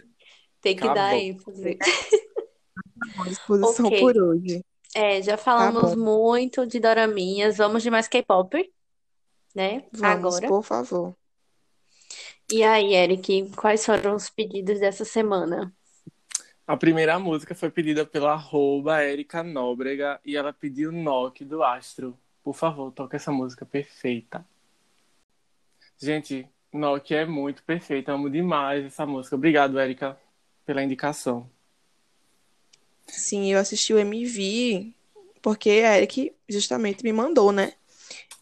Tem 0.61 0.75
que 0.75 0.81
dar 0.81 1.09
Acabou. 1.09 1.19
ênfase. 1.19 1.77
Ponto. 3.15 3.29
Exposição 3.29 3.85
Ok. 3.85 3.99
por 3.99 4.17
hoje. 4.17 4.65
É, 4.99 5.21
já 5.21 5.37
Tá 5.37 5.43
falamos 5.43 5.95
bom. 5.95 6.03
muito 6.03 6.67
de 6.67 6.77
doraminhas. 6.77 7.55
Vamos 7.55 7.81
de 7.81 7.89
mais 7.89 8.05
K-pop, 8.09 8.69
né? 9.55 9.85
Vamos, 9.93 10.35
Agora. 10.35 10.47
por 10.49 10.61
favor. 10.61 11.15
E 12.51 12.63
aí, 12.63 12.93
Eric, 12.95 13.49
quais 13.55 13.85
foram 13.85 14.15
os 14.15 14.29
pedidos 14.29 14.77
dessa 14.79 15.05
semana? 15.05 15.73
A 16.67 16.75
primeira 16.75 17.17
música 17.17 17.55
foi 17.55 17.69
pedida 17.71 18.05
pela 18.05 18.33
arroba 18.33 19.01
Erika 19.01 19.41
Nóbrega 19.41 20.19
e 20.25 20.35
ela 20.35 20.51
pediu 20.51 20.91
Knock 20.91 21.45
do 21.45 21.63
Astro. 21.63 22.17
Por 22.43 22.53
favor, 22.53 22.91
toque 22.91 23.15
essa 23.15 23.31
música 23.31 23.65
perfeita. 23.65 24.45
Gente, 25.97 26.45
Knock 26.73 27.13
é 27.15 27.25
muito 27.25 27.63
perfeita. 27.63 28.11
Amo 28.11 28.29
demais 28.29 28.85
essa 28.85 29.05
música. 29.05 29.35
Obrigado, 29.37 29.79
Erika, 29.79 30.19
pela 30.65 30.83
indicação. 30.83 31.49
Sim, 33.11 33.51
eu 33.51 33.59
assisti 33.59 33.93
o 33.93 33.97
MV 33.99 34.93
porque 35.41 35.69
a 35.69 35.97
Eric 35.97 36.33
justamente 36.47 37.03
me 37.03 37.13
mandou, 37.13 37.51
né? 37.51 37.73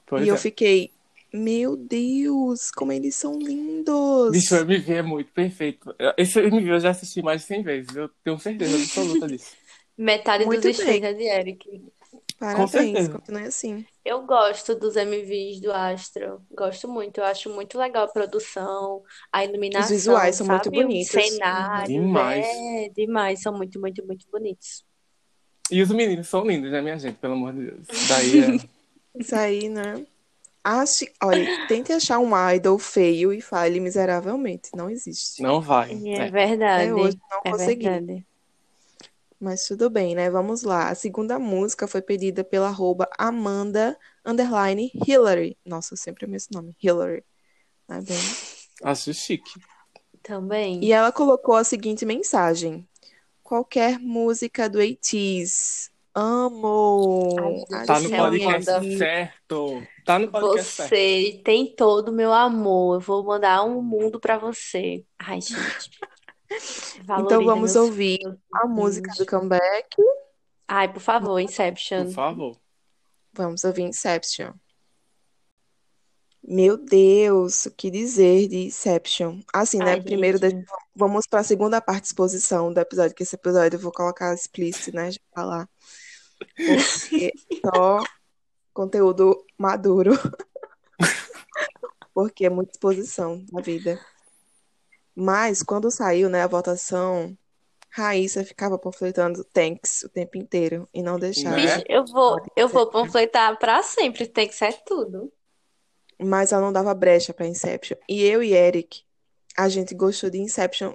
Pois 0.06 0.24
E 0.24 0.28
eu 0.28 0.38
é. 0.38 0.38
fiquei, 0.38 0.92
meu 1.34 1.76
Deus, 1.78 2.72
como 2.72 2.92
eles 2.92 3.16
são 3.16 3.38
lindos! 3.40 4.32
Bicho, 4.32 4.56
o 4.56 4.60
MV 4.60 4.94
é 4.94 5.02
muito 5.02 5.32
perfeito. 5.32 5.96
Esse 6.18 6.40
MV 6.42 6.72
eu 6.72 6.80
já 6.80 6.90
assisti 6.92 7.22
mais 7.22 7.42
de 7.42 7.48
100 7.48 7.64
vezes. 7.64 7.96
Eu 7.96 8.10
tenho 8.24 8.38
certeza 8.40 8.76
absoluta 8.76 9.28
disso. 9.28 9.56
Metade 9.98 10.46
dos 10.48 10.64
Muito 10.64 10.74
bem. 10.74 10.78
streams 10.78 11.08
é 11.08 11.14
de 11.14 11.24
Eric. 11.24 11.92
Parabéns, 12.40 13.08
continue 13.08 13.44
assim. 13.46 13.86
Eu 14.06 14.22
gosto 14.26 14.76
dos 14.76 14.96
MVs 14.96 15.60
do 15.60 15.72
Astro. 15.72 16.42
Gosto 16.52 16.88
muito. 16.88 17.18
Eu 17.20 17.26
acho 17.26 17.50
muito 17.50 17.78
legal 17.80 18.06
a 18.06 18.08
produção, 18.08 19.02
a 19.32 19.44
iluminação, 19.44 19.86
Os 19.86 19.90
visuais 19.90 20.36
são 20.36 20.46
muito 20.46 20.66
sabe? 20.66 20.78
Os 20.78 20.84
bonitos. 20.84 21.12
cenários. 21.12 21.90
Demais. 21.90 22.46
É, 22.46 22.90
demais. 22.90 23.42
São 23.42 23.54
muito, 23.58 23.80
muito, 23.80 24.06
muito 24.06 24.26
bonitos. 24.32 24.86
E 25.72 25.82
os 25.82 25.90
meninos 25.90 26.28
são 26.30 26.46
lindos, 26.46 26.72
né, 26.72 26.82
minha 26.82 26.98
gente? 26.98 27.16
Pelo 27.18 27.34
amor 27.34 27.54
de 27.54 27.66
Deus. 27.72 27.88
Daí 28.08 28.40
é... 28.42 29.20
Isso 29.20 29.36
aí, 29.36 29.68
né? 29.68 30.06
Ache... 30.64 31.12
Olha, 31.24 31.68
tente 31.68 31.92
achar 31.92 32.20
um 32.20 32.32
idol 32.54 32.78
feio 32.78 33.34
e 33.34 33.42
fale 33.42 33.80
miseravelmente. 33.80 34.70
Não 34.76 34.90
existe. 34.90 35.42
não 35.42 35.60
vai. 35.60 35.92
É 36.06 36.28
É. 36.28 36.30
verdade. 36.30 36.84
Até 36.84 36.94
hoje 36.94 37.18
não 37.32 37.40
É 37.44 37.52
consegui. 37.52 37.90
verdade. 37.90 38.28
Mas 39.40 39.68
tudo 39.68 39.90
bem, 39.90 40.16
né? 40.16 40.30
Vamos 40.30 40.64
lá. 40.64 40.90
A 40.90 40.96
segunda 40.96 41.38
música 41.38 41.88
foi 41.88 42.02
pedida 42.02 42.44
pela 42.44 42.68
arroba 42.68 43.08
Amanda 43.18 43.98
underline 44.26 44.92
Hillary. 45.08 45.58
Nossa, 45.64 45.94
eu 45.94 45.98
sempre 45.98 46.26
amo 46.26 46.36
esse 46.36 46.52
nome. 46.52 46.76
Hillary. 46.82 47.24
Tá 47.86 48.02
bem? 48.02 48.18
Acho 48.84 49.14
chique. 49.14 49.60
Também. 50.24 50.84
E 50.84 50.92
ela 50.92 51.12
colocou 51.12 51.56
a 51.56 51.64
seguinte 51.64 52.06
mensagem: 52.06 52.88
Qualquer 53.44 54.00
música 54.00 54.70
do 54.70 54.80
ATEEZ. 54.82 55.92
Amo! 56.14 57.30
Ai, 57.72 57.86
Tá 57.86 58.00
no 58.00 58.10
podcast 58.10 58.98
certo. 58.98 59.84
Tá 60.04 60.18
no 60.18 60.32
podcast 60.32 60.72
certo. 60.74 60.90
Você 60.90 61.42
tem 61.46 61.76
todo 61.76 62.10
o 62.10 62.12
meu 62.12 62.34
amor. 62.34 62.96
Eu 62.96 63.00
vou 63.00 63.24
mandar 63.24 63.64
um 63.64 63.84
mundo 63.84 64.20
pra 64.20 64.40
você. 64.40 65.06
Ai, 65.20 65.40
gente. 65.40 65.92
Então 67.04 67.44
vamos 67.44 67.76
ouvir 67.76 68.20
a 68.54 68.66
música 68.68 69.12
do 69.18 69.26
comeback. 69.26 69.96
Ai, 70.68 70.92
por 70.92 71.00
favor, 71.00 71.34
Por 71.34 71.42
Inception. 71.42 72.12
favor. 72.12 72.58
Vamos 73.34 73.64
ouvir 73.64 73.84
Inception. 73.84 74.52
Meu 76.44 76.78
Deus, 76.78 77.66
o 77.66 77.72
que 77.72 77.92
dizer 77.92 78.48
de 78.48 78.68
Inception? 78.68 79.42
Assim, 79.54 79.80
né? 79.80 79.94
Ai, 79.94 80.02
Primeiro, 80.02 80.38
gente. 80.38 80.66
vamos 80.96 81.28
para 81.28 81.42
a 81.42 81.44
segunda 81.44 81.82
parte 81.82 82.04
de 82.04 82.08
exposição 82.08 82.72
do 82.74 82.80
episódio, 82.80 83.14
que 83.16 83.24
esse 83.24 83.36
episódio 83.36 83.76
eu 83.76 83.82
vou 83.82 83.92
colocar 83.92 84.34
explícito, 84.34 84.96
né? 84.96 85.12
Já 85.12 85.20
falar. 85.36 85.70
Porque 86.56 87.34
só 87.66 88.02
conteúdo 88.74 89.46
maduro. 89.58 90.12
Porque 92.14 92.46
é 92.46 92.50
muita 92.50 92.72
exposição 92.72 93.46
na 93.52 93.62
vida. 93.62 94.00
Mas 95.20 95.64
quando 95.64 95.90
saiu, 95.90 96.30
né, 96.30 96.44
a 96.44 96.48
votação, 96.48 97.36
Raíssa 97.90 98.44
ficava 98.44 98.78
panfletando 98.78 99.44
thanks 99.46 100.04
o 100.04 100.10
tempo 100.10 100.38
inteiro 100.38 100.88
e 100.94 101.02
não 101.02 101.18
deixava. 101.18 101.56
Né? 101.56 101.64
Bicho, 101.64 101.86
eu 101.90 102.06
vou, 102.06 102.38
eu 102.56 102.68
vou 102.68 102.86
panfletar 102.92 103.58
pra 103.58 103.82
sempre. 103.82 104.28
Que 104.28 104.52
ser 104.52 104.84
tudo. 104.86 105.34
Mas 106.22 106.52
ela 106.52 106.62
não 106.62 106.72
dava 106.72 106.94
brecha 106.94 107.34
pra 107.34 107.48
Inception. 107.48 107.98
E 108.08 108.24
eu 108.24 108.44
e 108.44 108.54
Eric, 108.54 109.02
a 109.58 109.68
gente 109.68 109.96
gostou 109.96 110.30
de 110.30 110.38
Inception 110.38 110.94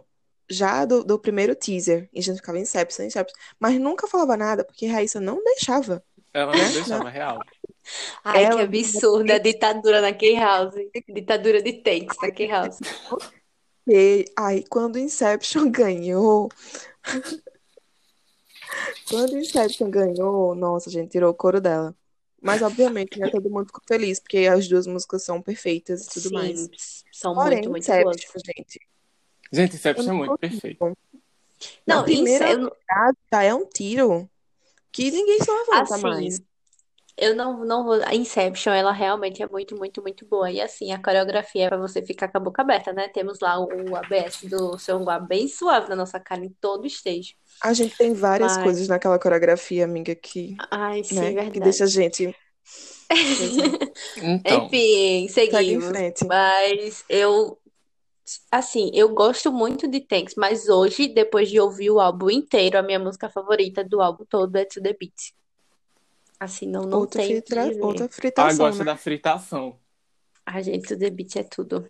já 0.48 0.85
do, 0.85 1.02
do 1.02 1.18
primeiro 1.18 1.56
teaser. 1.56 2.08
E 2.12 2.20
a 2.20 2.22
gente 2.22 2.37
ficava 2.37 2.61
Inception, 2.61 3.04
Inception. 3.04 3.37
Mas 3.58 3.80
nunca 3.80 4.06
falava 4.06 4.37
nada, 4.37 4.64
porque 4.64 4.87
Raíssa 4.87 5.20
não 5.20 5.42
deixava. 5.42 6.00
Ela 6.32 6.52
não 6.56 6.72
deixava 6.72 7.08
real. 7.08 7.40
Ai, 8.22 8.46
que 8.46 8.52
Ela- 8.52 8.62
absurda. 8.62 9.40
Ditadura 9.40 10.00
na 10.00 10.12
K-House. 10.12 10.74
Ditadura 11.08 11.61
de 11.61 11.72
takes 11.82 12.16
na 12.22 12.30
K-House. 12.30 12.78
E 13.87 14.25
aí, 14.37 14.64
quando 14.68 14.99
Inception 14.99 15.71
ganhou. 15.73 16.49
Quando 19.09 19.37
Inception 19.37 19.90
ganhou, 19.90 20.55
nossa, 20.55 20.88
a 20.88 20.92
gente 20.92 21.11
tirou 21.11 21.31
o 21.31 21.35
couro 21.35 21.61
dela. 21.61 21.95
Mas, 22.40 22.61
obviamente, 22.61 23.18
né, 23.18 23.31
todo 23.31 23.49
mundo 23.49 23.66
ficou 23.66 23.83
feliz, 23.87 24.18
porque 24.18 24.38
as 24.38 24.66
duas 24.66 24.87
músicas 24.87 25.23
são 25.23 25.40
perfeitas 25.40 26.07
e 26.07 26.11
tudo 26.11 26.29
Sim, 26.29 26.35
mais. 26.35 27.05
são 27.12 27.35
Porém, 27.35 27.59
muito, 27.59 27.71
muito 27.71 27.87
boas. 27.87 28.16
Inception, 28.16 28.40
gente. 28.45 28.81
Gente, 29.53 29.73
eu 29.73 29.77
Inception 29.77 30.09
é 30.09 30.12
muito 30.12 30.31
consigo. 30.31 30.51
perfeito. 30.51 30.99
Na 31.87 31.97
Não, 31.97 32.05
primeira 32.05 32.51
isso 32.51 32.61
eu 32.61 33.40
é 33.40 33.55
um 33.55 33.64
tiro 33.66 34.29
que 34.90 35.11
ninguém 35.11 35.40
se 35.40 35.51
levanta 35.51 35.95
assim, 35.95 36.03
mais. 36.03 36.42
Eu 37.16 37.37
não, 37.37 37.64
não 37.64 37.85
vou. 37.85 38.01
A 38.05 38.14
Inception, 38.14 38.72
ela 38.72 38.90
realmente 38.90 39.42
é 39.42 39.48
muito, 39.48 39.77
muito, 39.77 40.01
muito 40.01 40.25
boa. 40.27 40.51
E 40.51 40.61
assim, 40.61 40.92
a 40.92 41.03
coreografia 41.03 41.66
é 41.66 41.68
pra 41.68 41.77
você 41.77 42.01
ficar 42.03 42.29
com 42.29 42.38
a 42.38 42.40
boca 42.40 42.62
aberta, 42.62 42.92
né? 42.92 43.09
Temos 43.09 43.38
lá 43.40 43.59
o 43.61 43.94
ABS 43.96 44.46
do 44.48 44.79
Seongwa 44.79 45.18
bem 45.18 45.46
suave 45.46 45.88
na 45.90 45.96
nossa 45.96 46.18
cara 46.18 46.44
em 46.44 46.48
todo 46.61 46.85
o 46.85 46.87
stage. 46.87 47.37
A 47.62 47.72
gente 47.75 47.96
tem 47.96 48.14
várias 48.14 48.55
Mas- 48.57 48.64
coisas 48.64 48.88
naquela 48.88 49.18
coreografia, 49.18 49.85
amiga, 49.85 50.14
que, 50.14 50.57
Ai, 50.70 51.05
sim, 51.05 51.16
né, 51.16 51.29
que 51.29 51.35
verdade. 51.35 51.61
deixa 51.61 51.85
a 51.85 51.87
gente. 51.87 52.35
Então, 54.16 54.66
Enfim, 54.66 55.29
seguimos. 55.29 55.88
frente. 55.88 56.25
Mas 56.25 57.05
eu, 57.09 57.59
assim, 58.51 58.90
eu 58.94 59.11
gosto 59.11 59.53
muito 59.53 59.87
de 59.87 60.01
Thanks, 60.01 60.35
mas 60.37 60.68
hoje, 60.68 61.09
depois 61.09 61.51
de 61.51 61.61
ouvir 61.61 61.90
o 61.90 62.01
álbum 62.01 62.31
inteiro, 62.31 62.79
a 62.79 62.83
minha 62.83 62.98
música 62.98 63.29
favorita 63.29 63.85
do 63.85 64.01
álbum 64.01 64.25
todo 64.25 64.57
é 64.57 64.64
To 64.64 64.81
The 64.83 64.96
Beat. 64.98 65.35
Assim, 66.42 66.66
não, 66.66 66.83
não 66.83 66.98
Outra, 66.98 67.22
tem 67.22 67.37
o. 67.37 67.85
Outra 67.87 68.07
ah, 68.07 68.09
fritação, 68.09 68.66
gosta 68.66 68.85
né? 68.85 68.90
da 68.90 68.96
fritação. 68.96 69.78
A 70.44 70.61
gente, 70.61 70.88
To 70.88 70.98
The 70.98 71.09
Beat 71.09 71.37
é 71.37 71.44
tudo. 71.44 71.88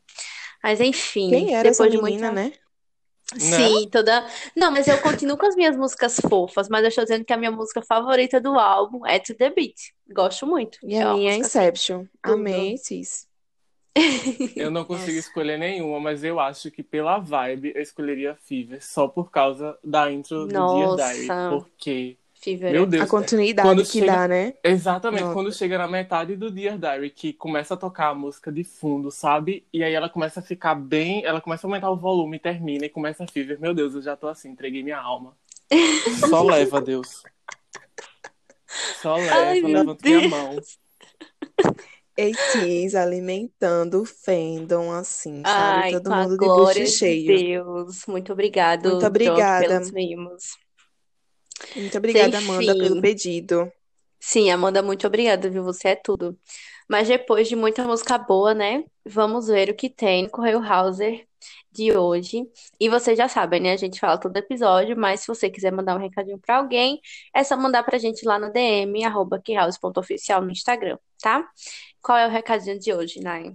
Mas 0.63 0.79
enfim, 0.79 1.31
Quem 1.31 1.55
era 1.55 1.71
essa 1.71 1.85
depois 1.85 1.99
de 1.99 2.05
menina, 2.05 2.31
muita... 2.31 2.51
né? 2.51 2.63
Sim, 3.39 3.89
toda. 3.89 4.27
Não, 4.55 4.71
mas 4.71 4.87
eu 4.87 5.01
continuo 5.01 5.39
com 5.39 5.47
as 5.47 5.57
minhas 5.57 5.75
músicas 5.75 6.21
fofas, 6.21 6.69
mas 6.69 6.83
eu 6.83 6.89
estou 6.89 7.03
dizendo 7.03 7.25
que 7.25 7.33
a 7.33 7.39
minha 7.39 7.51
música 7.51 7.81
favorita 7.81 8.39
do 8.39 8.59
álbum 8.59 9.07
é 9.07 9.19
To 9.19 9.35
The 9.35 9.49
Beat. 9.49 9.77
Gosto 10.13 10.47
muito. 10.47 10.79
E 10.83 10.97
É 10.97 11.03
a 11.03 11.15
minha 11.15 11.31
é 11.31 11.35
assim, 11.37 11.41
Inception. 11.41 12.05
Amei, 12.23 12.77
cis. 12.77 13.27
Eu 14.55 14.71
não 14.71 14.85
consigo 14.85 15.17
Nossa. 15.17 15.29
escolher 15.29 15.59
nenhuma, 15.59 15.99
mas 15.99 16.23
eu 16.23 16.39
acho 16.39 16.71
que 16.71 16.83
pela 16.83 17.19
vibe 17.19 17.73
eu 17.75 17.81
escolheria 17.81 18.37
Fever 18.37 18.85
só 18.85 19.09
por 19.09 19.31
causa 19.31 19.79
da 19.83 20.13
intro 20.13 20.47
do 20.47 20.49
Dear 20.49 20.97
Diary. 20.97 21.27
Nossa. 21.27 21.57
Porque, 21.57 22.19
Fever. 22.43 22.73
meu 22.73 22.83
A 22.83 22.87
Deus, 22.87 23.09
continuidade 23.09 23.69
quando 23.69 23.83
que 23.85 24.01
chega- 24.01 24.07
dá, 24.17 24.29
né? 24.29 24.55
Exatamente, 24.65 25.21
Nossa. 25.23 25.35
quando 25.35 25.53
chega 25.53 25.79
na 25.79 25.87
metade 25.87 26.35
do 26.35 26.51
Dear 26.51 26.77
Diary, 26.77 27.09
que 27.11 27.33
começa 27.33 27.75
a 27.75 27.77
tocar 27.77 28.09
a 28.09 28.15
música 28.15 28.51
de 28.51 28.65
fundo, 28.65 29.11
sabe? 29.13 29.65
E 29.73 29.83
aí 29.85 29.93
ela 29.95 30.09
começa 30.09 30.41
a 30.41 30.43
ficar 30.43 30.75
bem, 30.75 31.25
ela 31.25 31.41
começa 31.41 31.67
a 31.67 31.69
aumentar 31.69 31.91
o 31.91 31.97
volume, 31.97 32.39
termina 32.41 32.85
e 32.87 32.89
começa 32.89 33.23
a 33.23 33.29
Fever. 33.29 33.61
Meu 33.61 33.73
Deus, 33.73 33.95
eu 33.95 34.03
já 34.03 34.17
tô 34.17 34.27
assim, 34.29 34.51
entreguei 34.51 34.83
minha 34.83 34.99
alma. 34.99 35.37
Só 36.29 36.43
leva, 36.43 36.81
Deus. 36.81 37.23
Só 39.01 39.17
leva, 39.17 39.35
Ai, 39.37 39.61
levanta 39.61 40.05
minha 40.09 40.29
mão. 40.29 40.57
ATs 42.19 42.95
alimentando 42.95 44.03
o 44.03 44.05
fandom, 44.05 44.91
assim, 44.93 45.43
sabe? 45.47 45.83
Ai, 45.85 45.93
Todo 45.93 46.13
a 46.13 46.17
mundo 46.23 46.31
de 46.33 46.37
glória 46.39 46.83
bucho 46.83 46.93
de 46.93 46.99
cheio. 46.99 47.27
Deus. 47.65 48.07
Muito 48.07 48.33
obrigado, 48.33 48.83
Muito 48.89 48.99
Doc, 49.01 49.09
obrigada. 49.09 49.67
pelos 49.67 49.91
mimos. 49.93 50.57
Muito 51.77 51.99
obrigada, 51.99 52.39
Amanda, 52.39 52.75
pelo 52.75 53.01
pedido. 53.01 53.73
Sim, 54.21 54.51
Amanda, 54.51 54.83
muito 54.83 55.07
obrigada, 55.07 55.51
viu? 55.51 55.65
Você 55.65 55.89
é 55.89 55.97
tudo. 55.97 56.39
Mas 56.89 57.09
depois 57.09 57.49
de 57.49 57.57
muita 57.57 57.85
música 57.85 58.17
boa, 58.19 58.55
né? 58.55 58.85
Vamos 59.05 59.49
ver 59.49 59.71
o 59.71 59.75
que 59.75 59.91
tem 59.91 60.25
no 60.25 60.31
Correio 60.31 60.63
Hauser 60.63 61.27
de 61.71 61.97
hoje. 61.97 62.47
E 62.79 62.89
vocês 62.89 63.17
já 63.17 63.29
sabem, 63.29 63.61
né? 63.61 63.73
A 63.73 63.77
gente 63.77 63.99
fala 63.99 64.19
todo 64.19 64.37
episódio, 64.37 64.97
mas 64.97 65.21
se 65.21 65.27
você 65.27 65.51
quiser 65.51 65.73
mandar 65.73 65.97
um 65.97 66.01
recadinho 66.01 66.39
pra 66.39 66.59
alguém, 66.59 67.01
é 67.35 67.43
só 67.43 67.57
mandar 67.57 67.83
pra 67.83 67.99
gente 67.99 68.25
lá 68.27 68.39
no 68.39 68.53
DM, 68.53 69.05
arroba 69.05 69.41
quehouse.oficial 69.41 70.43
no 70.43 70.51
Instagram, 70.51 70.99
tá? 71.21 71.49
Qual 72.01 72.19
é 72.19 72.27
o 72.27 72.31
recadinho 72.31 72.79
de 72.79 72.93
hoje, 72.93 73.21
Nai? 73.21 73.53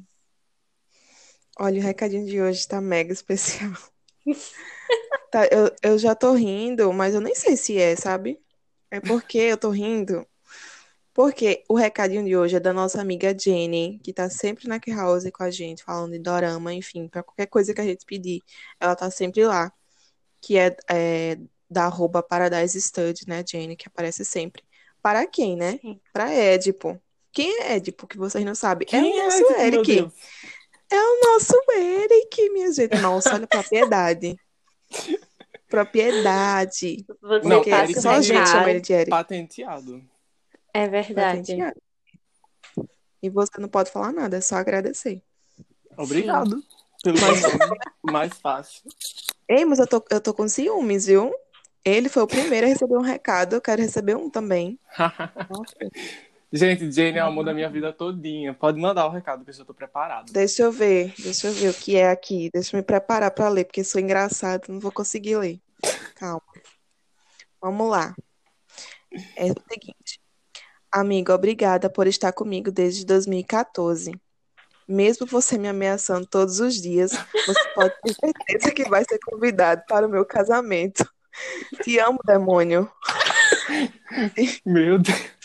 Olha, 1.60 1.80
o 1.80 1.84
recadinho 1.84 2.26
de 2.26 2.42
hoje 2.42 2.68
tá 2.68 2.82
mega 2.82 3.14
especial. 3.14 3.72
Tá, 5.38 5.48
eu, 5.52 5.72
eu 5.84 6.00
já 6.00 6.16
tô 6.16 6.34
rindo, 6.34 6.92
mas 6.92 7.14
eu 7.14 7.22
nem 7.22 7.36
sei 7.36 7.56
se 7.56 7.78
é, 7.78 7.96
sabe? 7.96 8.40
É 8.90 9.00
porque 9.00 9.38
eu 9.38 9.56
tô 9.56 9.70
rindo. 9.70 10.26
Porque 11.14 11.64
o 11.70 11.76
recadinho 11.76 12.26
de 12.26 12.36
hoje 12.36 12.56
é 12.56 12.60
da 12.60 12.74
nossa 12.74 13.00
amiga 13.00 13.38
Jenny, 13.38 14.00
que 14.04 14.12
tá 14.12 14.32
sempre 14.32 14.68
na 14.68 14.80
House 14.96 15.30
com 15.32 15.44
a 15.44 15.52
gente, 15.52 15.84
falando 15.84 16.14
de 16.14 16.20
dorama, 16.20 16.74
enfim, 16.74 17.08
pra 17.08 17.22
qualquer 17.22 17.46
coisa 17.46 17.72
que 17.72 17.80
a 17.80 17.84
gente 17.84 18.04
pedir, 18.04 18.42
ela 18.80 18.96
tá 18.96 19.12
sempre 19.12 19.46
lá. 19.46 19.72
Que 20.42 20.58
é, 20.58 20.76
é 20.90 21.38
da 21.70 21.86
arroba 21.86 22.24
Paradise 22.24 22.82
Stud, 22.82 23.28
né, 23.28 23.44
Jenny, 23.48 23.76
que 23.76 23.88
aparece 23.88 24.26
sempre. 24.26 24.64
Para 25.04 25.28
quem, 25.28 25.56
né? 25.56 25.78
Sim. 25.80 26.02
Pra 26.12 26.34
Édipo. 26.34 27.00
Quem 27.32 27.62
é 27.62 27.76
Édipo, 27.76 28.08
que 28.08 28.18
vocês 28.18 28.44
não 28.44 28.56
sabem? 28.56 28.88
É 28.92 28.98
o 28.98 29.04
Quem 29.04 29.20
é 29.20 29.24
nosso 29.24 29.38
esse, 29.38 29.54
meu 29.54 29.62
Eric. 29.62 30.12
É 30.90 31.00
o 31.00 31.22
nosso 31.32 31.54
Eric, 31.74 32.50
minha 32.50 32.74
gente. 32.74 32.98
Nossa, 32.98 33.36
olha, 33.36 33.46
propriedade. 33.46 34.36
Propriedade. 35.68 37.06
Você 37.22 37.48
Não, 37.48 37.62
o 37.62 38.02
só 38.02 38.12
a 38.12 38.22
gente 38.22 38.48
chama 38.48 38.70
ele 38.70 38.80
de 38.80 38.94
Eric. 38.94 39.10
Patenteado. 39.10 40.04
É 40.74 40.88
verdade. 40.88 41.40
Patenteado. 41.40 41.82
E 43.22 43.30
você 43.30 43.60
não 43.60 43.68
pode 43.68 43.92
falar 43.92 44.12
nada, 44.12 44.38
é 44.38 44.42
só 44.42 44.56
agradecer. 44.56 45.22
Obrigado 45.98 46.64
pelo 47.04 47.18
meu 47.18 47.28
nome. 47.28 47.80
Mais 48.04 48.34
fácil. 48.34 48.84
Ei, 49.50 49.66
mas 49.66 49.80
eu 49.80 49.88
tô, 49.88 50.04
eu 50.10 50.22
tô 50.22 50.34
com 50.34 50.48
ciúmes, 50.48 51.08
viu? 51.08 51.34
Ele 51.84 52.10
foi 52.10 52.24
o 52.24 52.28
primeiro 52.28 52.68
a 52.68 52.70
receber 52.70 52.98
um 52.98 53.02
recado, 53.02 53.54
eu 53.54 53.62
quero 53.62 53.82
receber 53.82 54.16
um 54.16 54.30
também. 54.30 54.80
Nossa. 55.50 55.76
Gente, 56.52 56.90
Jane 56.92 57.18
é 57.18 57.24
o 57.24 57.28
amor 57.28 57.44
da 57.44 57.54
minha 57.54 57.70
vida 57.70 57.92
todinha. 57.92 58.54
Pode 58.54 58.80
mandar 58.80 59.06
o 59.06 59.10
recado 59.10 59.44
que 59.44 59.50
eu 59.50 59.54
já 59.54 59.66
tô 59.66 59.74
preparado. 59.74 60.32
Deixa 60.32 60.64
eu 60.64 60.72
ver, 60.72 61.14
deixa 61.20 61.48
eu 61.48 61.54
ver 61.54 61.70
o 61.70 61.74
que 61.74 61.98
é 61.98 62.10
aqui. 62.10 62.50
Deixa 62.54 62.76
eu 62.76 62.80
me 62.80 62.84
preparar 62.84 63.32
pra 63.32 63.50
ler, 63.50 63.66
porque 63.66 63.84
sou 63.84 64.00
engraçado, 64.00 64.70
não 64.70 64.80
vou 64.80 64.92
conseguir 64.92 65.38
ler. 65.38 65.60
Calma. 66.16 66.42
Vamos 67.62 67.90
lá. 67.90 68.16
É 69.36 69.52
o 69.52 69.56
seguinte. 69.70 70.22
Amigo, 70.90 71.34
obrigada 71.34 71.90
por 71.90 72.08
estar 72.08 72.32
comigo 72.32 72.72
desde 72.72 73.06
2014. 73.06 74.14
Mesmo 74.88 75.28
você 75.28 75.58
me 75.58 75.68
ameaçando 75.68 76.26
todos 76.26 76.62
os 76.62 76.82
dias, 76.82 77.12
você 77.46 77.70
pode 77.76 77.94
ter 78.02 78.14
certeza 78.14 78.72
que 78.72 78.88
vai 78.88 79.04
ser 79.04 79.20
convidado 79.20 79.84
para 79.86 80.08
o 80.08 80.10
meu 80.10 80.26
casamento. 80.26 81.06
Te 81.84 82.00
amo, 82.00 82.20
demônio. 82.26 82.90
Meu 84.66 84.98
Deus. 84.98 85.37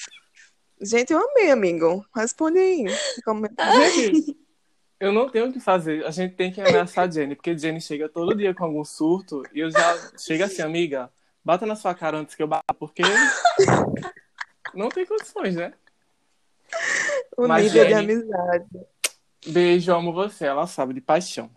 Gente, 0.83 1.13
eu 1.13 1.21
amei, 1.31 1.51
amigo. 1.51 2.05
Responde 2.15 2.59
aí. 2.59 2.85
Como- 3.25 3.47
Gente, 3.47 4.37
eu 4.99 5.13
não 5.13 5.29
tenho 5.29 5.49
o 5.49 5.53
que 5.53 5.61
fazer. 5.61 6.05
A 6.05 6.11
gente 6.11 6.35
tem 6.35 6.53
que 6.53 6.61
ameaçar 6.61 7.07
a 7.07 7.11
Jenny, 7.11 7.35
porque 7.37 7.57
Jenny 7.57 7.81
chega 7.81 8.09
todo 8.09 8.35
dia 8.35 8.55
com 8.55 8.65
algum 8.65 8.85
surto 8.85 9.43
e 9.55 9.61
eu 9.61 9.71
já 9.71 10.11
chego 10.19 10.45
assim, 10.45 10.63
amiga, 10.63 11.11
bata 11.45 11.65
na 11.67 11.77
sua 11.77 11.95
cara 11.95 12.19
antes 12.19 12.35
que 12.35 12.43
eu 12.43 12.49
bata, 12.49 12.75
porque 12.75 13.03
não 14.75 14.89
tem 14.89 15.07
condições, 15.07 15.55
né? 15.57 15.73
O 17.37 17.47
Mas, 17.47 17.65
nível 17.65 17.85
de 17.85 17.91
Jenny- 17.91 18.13
amizade. 18.15 18.67
Beijo, 19.47 19.93
amo 19.93 20.13
você. 20.13 20.47
Ela 20.47 20.67
sabe 20.67 20.95
de 20.95 21.01
paixão. 21.01 21.51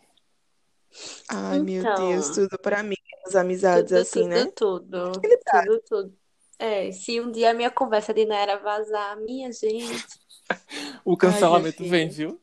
Ai, 1.29 1.59
meu 1.59 1.81
Então. 1.81 2.09
Deus, 2.09 2.29
tudo 2.29 2.57
pra 2.59 2.81
mim. 2.83 2.95
As 3.25 3.35
amizades 3.35 3.89
Tudo, 3.89 4.01
assim, 4.01 4.21
tudo, 4.21 4.29
né? 4.29 4.51
tudo. 4.55 5.11
Tudo, 5.13 5.81
tudo. 5.89 6.13
É, 6.57 6.91
se 6.91 7.19
um 7.19 7.31
dia 7.31 7.51
a 7.51 7.53
minha 7.53 7.69
conversa 7.69 8.13
de 8.13 8.25
Naira 8.25 8.57
vazar, 8.59 9.17
minha 9.21 9.51
gente. 9.51 10.25
O 11.03 11.17
cancelamento 11.17 11.81
Ai, 11.81 11.89
vem, 11.89 12.07
viu? 12.07 12.39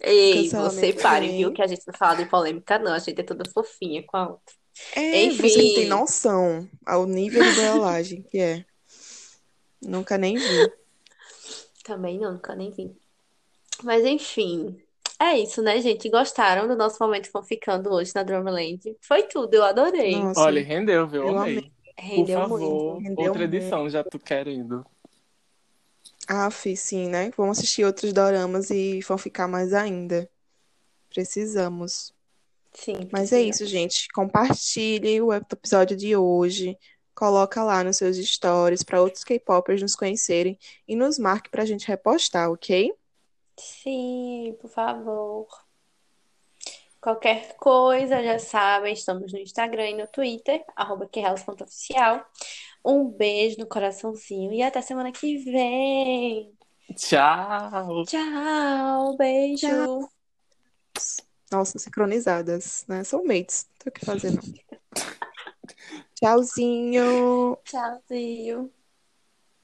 Ei, 0.00 0.48
você 0.48 0.92
pare, 0.92 1.28
vem. 1.28 1.38
viu? 1.38 1.52
Que 1.52 1.62
a 1.62 1.66
gente 1.68 1.82
não 1.86 1.94
fala 1.94 2.16
de 2.16 2.26
polêmica, 2.26 2.76
não. 2.76 2.92
A 2.92 2.98
gente 2.98 3.20
é 3.20 3.22
toda 3.22 3.48
fofinha 3.48 4.02
com 4.02 4.16
a 4.16 4.28
outra. 4.30 4.54
É, 4.94 5.24
Enfim. 5.24 5.48
você 5.48 5.62
não 5.62 5.74
tem 5.74 5.86
noção 5.86 6.68
ao 6.84 7.06
nível 7.06 7.42
de 7.44 7.52
boiolagem 7.54 8.22
que 8.22 8.38
é. 8.38 8.64
Nunca 9.80 10.18
nem 10.18 10.36
vi. 10.36 10.72
Também 11.84 12.18
não, 12.18 12.32
nunca 12.32 12.54
nem 12.54 12.70
vi. 12.70 12.90
Mas 13.82 14.04
enfim. 14.04 14.76
É 15.18 15.38
isso, 15.38 15.62
né, 15.62 15.80
gente? 15.80 16.10
Gostaram 16.10 16.68
do 16.68 16.76
nosso 16.76 17.02
momento 17.02 17.30
ficando 17.44 17.90
hoje 17.90 18.12
na 18.14 18.22
Drummerland? 18.22 18.96
Foi 19.00 19.22
tudo, 19.22 19.54
eu 19.54 19.64
adorei. 19.64 20.14
Nossa, 20.16 20.40
Olha, 20.40 20.62
rendeu, 20.62 21.06
viu? 21.06 21.22
Eu 21.22 21.38
Amei. 21.38 21.58
amei. 21.58 21.75
Por 21.96 22.04
Rendeu 22.04 22.40
favor, 22.40 22.60
muito. 22.60 22.98
Rendeu 22.98 23.24
outra 23.26 23.40
muito. 23.40 23.56
edição, 23.56 23.88
já 23.88 24.04
tô 24.04 24.18
querendo. 24.18 24.84
Af, 26.28 26.76
sim, 26.76 27.08
né? 27.08 27.30
Vamos 27.36 27.58
assistir 27.58 27.84
outros 27.84 28.12
doramas 28.12 28.70
e 28.70 29.00
vão 29.00 29.16
ficar 29.16 29.48
mais 29.48 29.72
ainda. 29.72 30.28
Precisamos. 31.08 32.12
Sim, 32.72 33.08
Mas 33.10 33.32
é 33.32 33.40
isso, 33.40 33.64
gente. 33.64 34.08
Compartilhe 34.12 35.20
o 35.22 35.32
episódio 35.32 35.96
de 35.96 36.14
hoje. 36.14 36.76
Coloca 37.14 37.64
lá 37.64 37.82
nos 37.82 37.96
seus 37.96 38.16
stories 38.18 38.82
para 38.82 39.00
outros 39.00 39.24
K-popers 39.24 39.80
nos 39.80 39.96
conhecerem 39.96 40.58
e 40.86 40.94
nos 40.94 41.18
marque 41.18 41.48
pra 41.48 41.64
gente 41.64 41.88
repostar, 41.88 42.50
ok? 42.50 42.92
Sim, 43.56 44.54
por 44.60 44.68
favor. 44.68 45.65
Qualquer 47.06 47.54
coisa, 47.54 48.20
já 48.20 48.36
sabem, 48.36 48.92
estamos 48.92 49.32
no 49.32 49.38
Instagram 49.38 49.90
e 49.90 49.94
no 49.94 50.08
Twitter, 50.08 50.64
arroba. 50.74 51.08
Um 52.84 53.04
beijo 53.08 53.60
no 53.60 53.66
coraçãozinho 53.68 54.52
e 54.52 54.60
até 54.60 54.82
semana 54.82 55.12
que 55.12 55.38
vem. 55.38 56.52
Tchau! 56.96 58.04
Tchau, 58.06 59.16
beijo. 59.16 59.68
Tchau. 59.68 60.08
Nossa, 61.52 61.78
sincronizadas, 61.78 62.84
né? 62.88 63.04
São 63.04 63.24
mates. 63.24 63.68
Não 63.70 63.78
tem 63.78 63.90
o 63.90 63.92
que 63.92 64.04
fazer, 64.04 64.32
não. 64.32 64.42
Tchauzinho. 66.18 67.56
Tchauzinho. 67.62 68.72